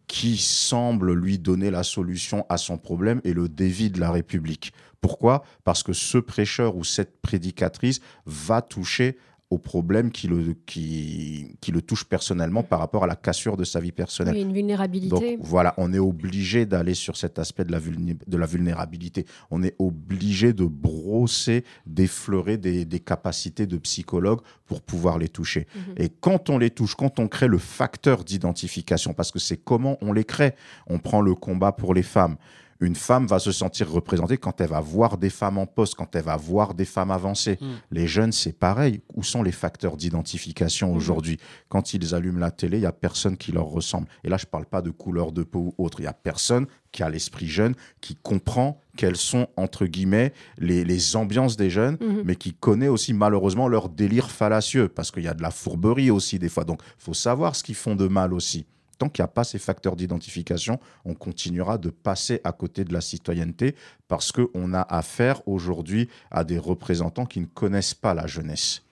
[0.07, 4.73] qui semble lui donner la solution à son problème et le dévie de la République.
[5.01, 5.45] Pourquoi?
[5.65, 9.17] Parce que ce prêcheur ou cette prédicatrice va toucher
[9.51, 13.65] au problème qui le, qui, qui le touche personnellement par rapport à la cassure de
[13.65, 14.37] sa vie personnelle.
[14.37, 15.37] Oui, une vulnérabilité.
[15.37, 19.27] Donc voilà, on est obligé d'aller sur cet aspect de la, de la vulnérabilité.
[19.51, 25.67] On est obligé de brosser, d'effleurer des, des, capacités de psychologue pour pouvoir les toucher.
[25.75, 25.95] Mhm.
[25.97, 29.99] Et quand on les touche, quand on crée le facteur d'identification, parce que c'est comment
[30.01, 30.55] on les crée,
[30.87, 32.37] on prend le combat pour les femmes
[32.81, 36.17] une femme va se sentir représentée quand elle va voir des femmes en poste, quand
[36.17, 37.59] elle va voir des femmes avancées.
[37.61, 37.75] Hmm.
[37.91, 39.03] Les jeunes, c'est pareil.
[39.15, 40.97] Où sont les facteurs d'identification hmm.
[40.97, 41.39] aujourd'hui?
[41.69, 44.09] Quand ils allument la télé, il y a personne qui leur ressemble.
[44.25, 46.01] Et là, je ne parle pas de couleur de peau ou autre.
[46.01, 51.17] Il y a personne qui a l'esprit jeune, qui comprend quelles sont, entre guillemets, les,
[51.17, 52.23] ambiances des jeunes, hmm.
[52.25, 56.11] mais qui connaît aussi malheureusement leur délire fallacieux, parce qu'il y a de la fourberie
[56.11, 56.65] aussi des fois.
[56.65, 58.67] Donc, il faut savoir ce qu'ils font de mal aussi
[59.01, 62.93] tant qu'il n'y a pas ces facteurs d'identification, on continuera de passer à côté de
[62.93, 63.75] la citoyenneté
[64.09, 68.83] parce qu'on a affaire aujourd'hui à des représentants qui ne connaissent pas la jeunesse.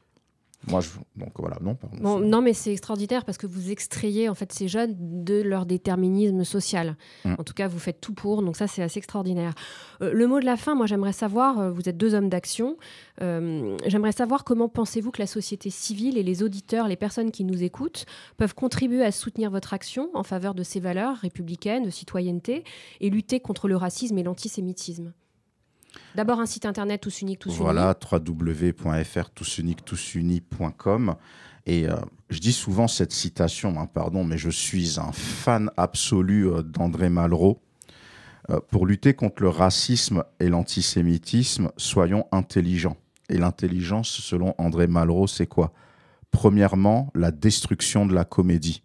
[0.71, 0.91] Moi, je...
[1.17, 1.97] donc voilà, non, pardon.
[2.01, 5.67] Bon, non, mais c'est extraordinaire parce que vous extrayez en fait ces jeunes de leur
[5.67, 6.97] déterminisme social.
[7.25, 7.35] Mm.
[7.39, 9.55] En tout cas, vous faites tout pour, donc ça c'est assez extraordinaire.
[10.03, 12.77] Euh, le mot de la fin, moi j'aimerais savoir, euh, vous êtes deux hommes d'action,
[13.23, 17.45] euh, j'aimerais savoir comment pensez-vous que la société civile et les auditeurs, les personnes qui
[17.45, 18.07] nous écoutent,
[18.37, 22.65] peuvent contribuer à soutenir votre action en faveur de ces valeurs républicaines, de citoyenneté,
[23.01, 25.13] et lutter contre le racisme et l'antisémitisme?
[26.15, 27.55] D'abord un site internet tous uniques, tous.
[27.55, 29.31] Voilà, www.fr
[31.67, 31.97] Et euh,
[32.31, 37.09] je dis souvent cette citation, hein, pardon, mais je suis un fan absolu euh, d'André
[37.09, 37.61] Malraux.
[38.51, 42.97] Euh, pour lutter contre le racisme et l'antisémitisme, soyons intelligents.
[43.29, 45.73] Et l'intelligence, selon André Malraux, c'est quoi?
[46.31, 48.83] Premièrement, la destruction de la comédie.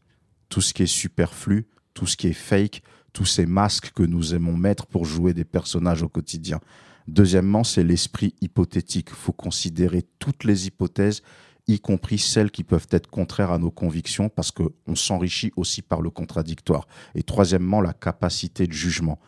[0.49, 2.81] Tout ce qui est superflu, tout ce qui est fake,
[3.13, 6.59] tous ces masques que nous aimons mettre pour jouer des personnages au quotidien.
[7.07, 9.09] Deuxièmement, c'est l'esprit hypothétique.
[9.09, 11.21] Il faut considérer toutes les hypothèses,
[11.67, 16.01] y compris celles qui peuvent être contraires à nos convictions, parce qu'on s'enrichit aussi par
[16.01, 16.87] le contradictoire.
[17.15, 19.19] Et troisièmement, la capacité de jugement.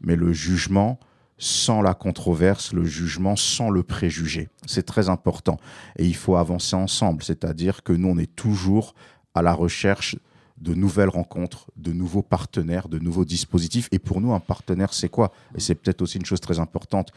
[0.00, 0.98] Mais le jugement
[1.36, 4.48] sans la controverse, le jugement sans le préjugé.
[4.66, 5.58] C'est très important.
[5.96, 8.94] Et il faut avancer ensemble, c'est-à-dire que nous, on est toujours
[9.34, 10.16] à la recherche
[10.58, 13.88] de nouvelles rencontres, de nouveaux partenaires, de nouveaux dispositifs.
[13.92, 15.32] Et pour nous, un partenaire, c'est quoi?
[15.56, 17.12] Et c'est peut-être aussi une chose très importante.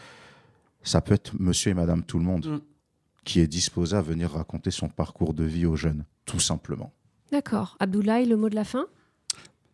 [0.84, 2.60] Ça peut être monsieur et madame tout le monde Mm.
[3.26, 6.92] qui est disposé à venir raconter son parcours de vie aux jeunes, tout simplement.
[7.32, 7.76] D'accord.
[7.80, 8.86] Abdoulaye, le mot de la fin?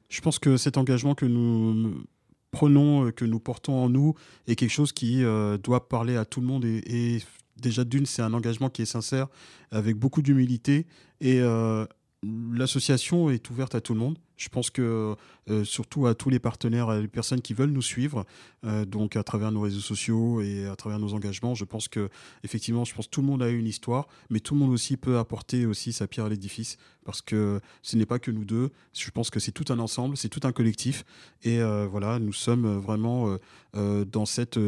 [0.10, 2.04] Je pense que cet engagement que nous
[2.52, 4.16] prenons, euh, que nous portons en nous,
[4.48, 6.66] est quelque chose qui euh, doit parler à tout le monde.
[6.66, 6.82] Et,
[7.16, 7.24] et
[7.58, 9.28] déjà, d'une, c'est un engagement qui est sincère,
[9.72, 10.86] avec beaucoup d'humilité.
[11.22, 11.86] Et euh,
[12.24, 14.18] l'association est ouverte à tout le monde.
[14.38, 15.16] Je pense que
[15.50, 18.26] euh, surtout à tous les partenaires, à les personnes qui veulent nous suivre,
[18.66, 22.10] euh, donc à travers nos réseaux sociaux et à travers nos engagements, je pense que
[22.44, 24.98] effectivement, je pense que tout le monde a une histoire, mais tout le monde aussi
[24.98, 28.72] peut apporter aussi sa pierre à l'édifice parce que ce n'est pas que nous deux.
[28.94, 31.06] Je pense que c'est tout un ensemble, c'est tout un collectif
[31.44, 33.38] et euh, voilà, nous sommes vraiment
[33.74, 34.60] dans cette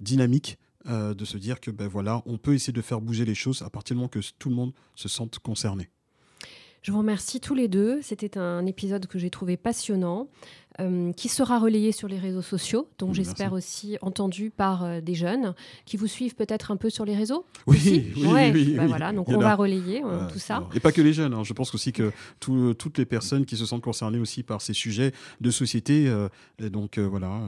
[0.00, 0.58] dynamique.
[0.86, 3.70] de se dire que ben voilà, on peut essayer de faire bouger les choses à
[3.70, 5.90] partir du moment que tout le monde se sente concerné.
[6.82, 8.00] Je vous remercie tous les deux.
[8.02, 10.28] C'était un épisode que j'ai trouvé passionnant,
[10.80, 15.14] euh, qui sera relayé sur les réseaux sociaux, donc j'espère aussi entendu par euh, des
[15.14, 15.54] jeunes
[15.86, 17.44] qui vous suivent peut-être un peu sur les réseaux.
[17.66, 18.88] Oui, aussi oui, Ouais, oui, bah oui.
[18.88, 20.68] voilà, donc on va relayer euh, tout ça.
[20.74, 21.34] Et pas que les jeunes.
[21.34, 21.42] hein.
[21.42, 24.72] Je pense aussi que tout- toutes les personnes qui se sentent concernées aussi par ces
[24.72, 26.04] sujets de société.
[26.60, 27.40] et donc voilà,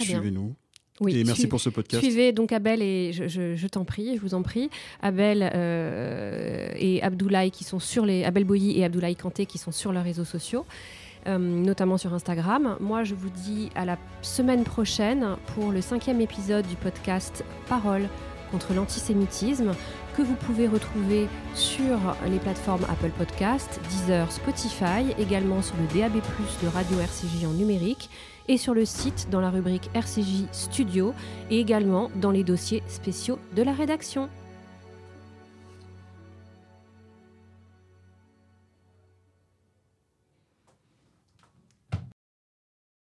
[0.00, 0.54] suivez-nous.
[1.00, 2.02] Oui, et merci pour ce podcast.
[2.02, 4.68] Suivez donc Abel et je, je- je t'en prie, je vous en prie,
[5.00, 9.72] Abel euh, et Abdoulaye qui sont sur les Abel Boyi et Abdoulaye Kanté qui sont
[9.72, 10.66] sur leurs réseaux sociaux,
[11.26, 12.76] euh, notamment sur Instagram.
[12.80, 18.08] Moi, je vous dis à la semaine prochaine pour le cinquième épisode du podcast Parole
[18.50, 19.72] contre l'antisémitisme
[20.16, 21.96] que vous pouvez retrouver sur
[22.28, 28.10] les plateformes Apple Podcast, Deezer, Spotify, également sur le DAB+ de Radio RCJ en numérique
[28.48, 31.14] et sur le site dans la rubrique RCJ Studio
[31.50, 34.28] et également dans les dossiers spéciaux de la rédaction.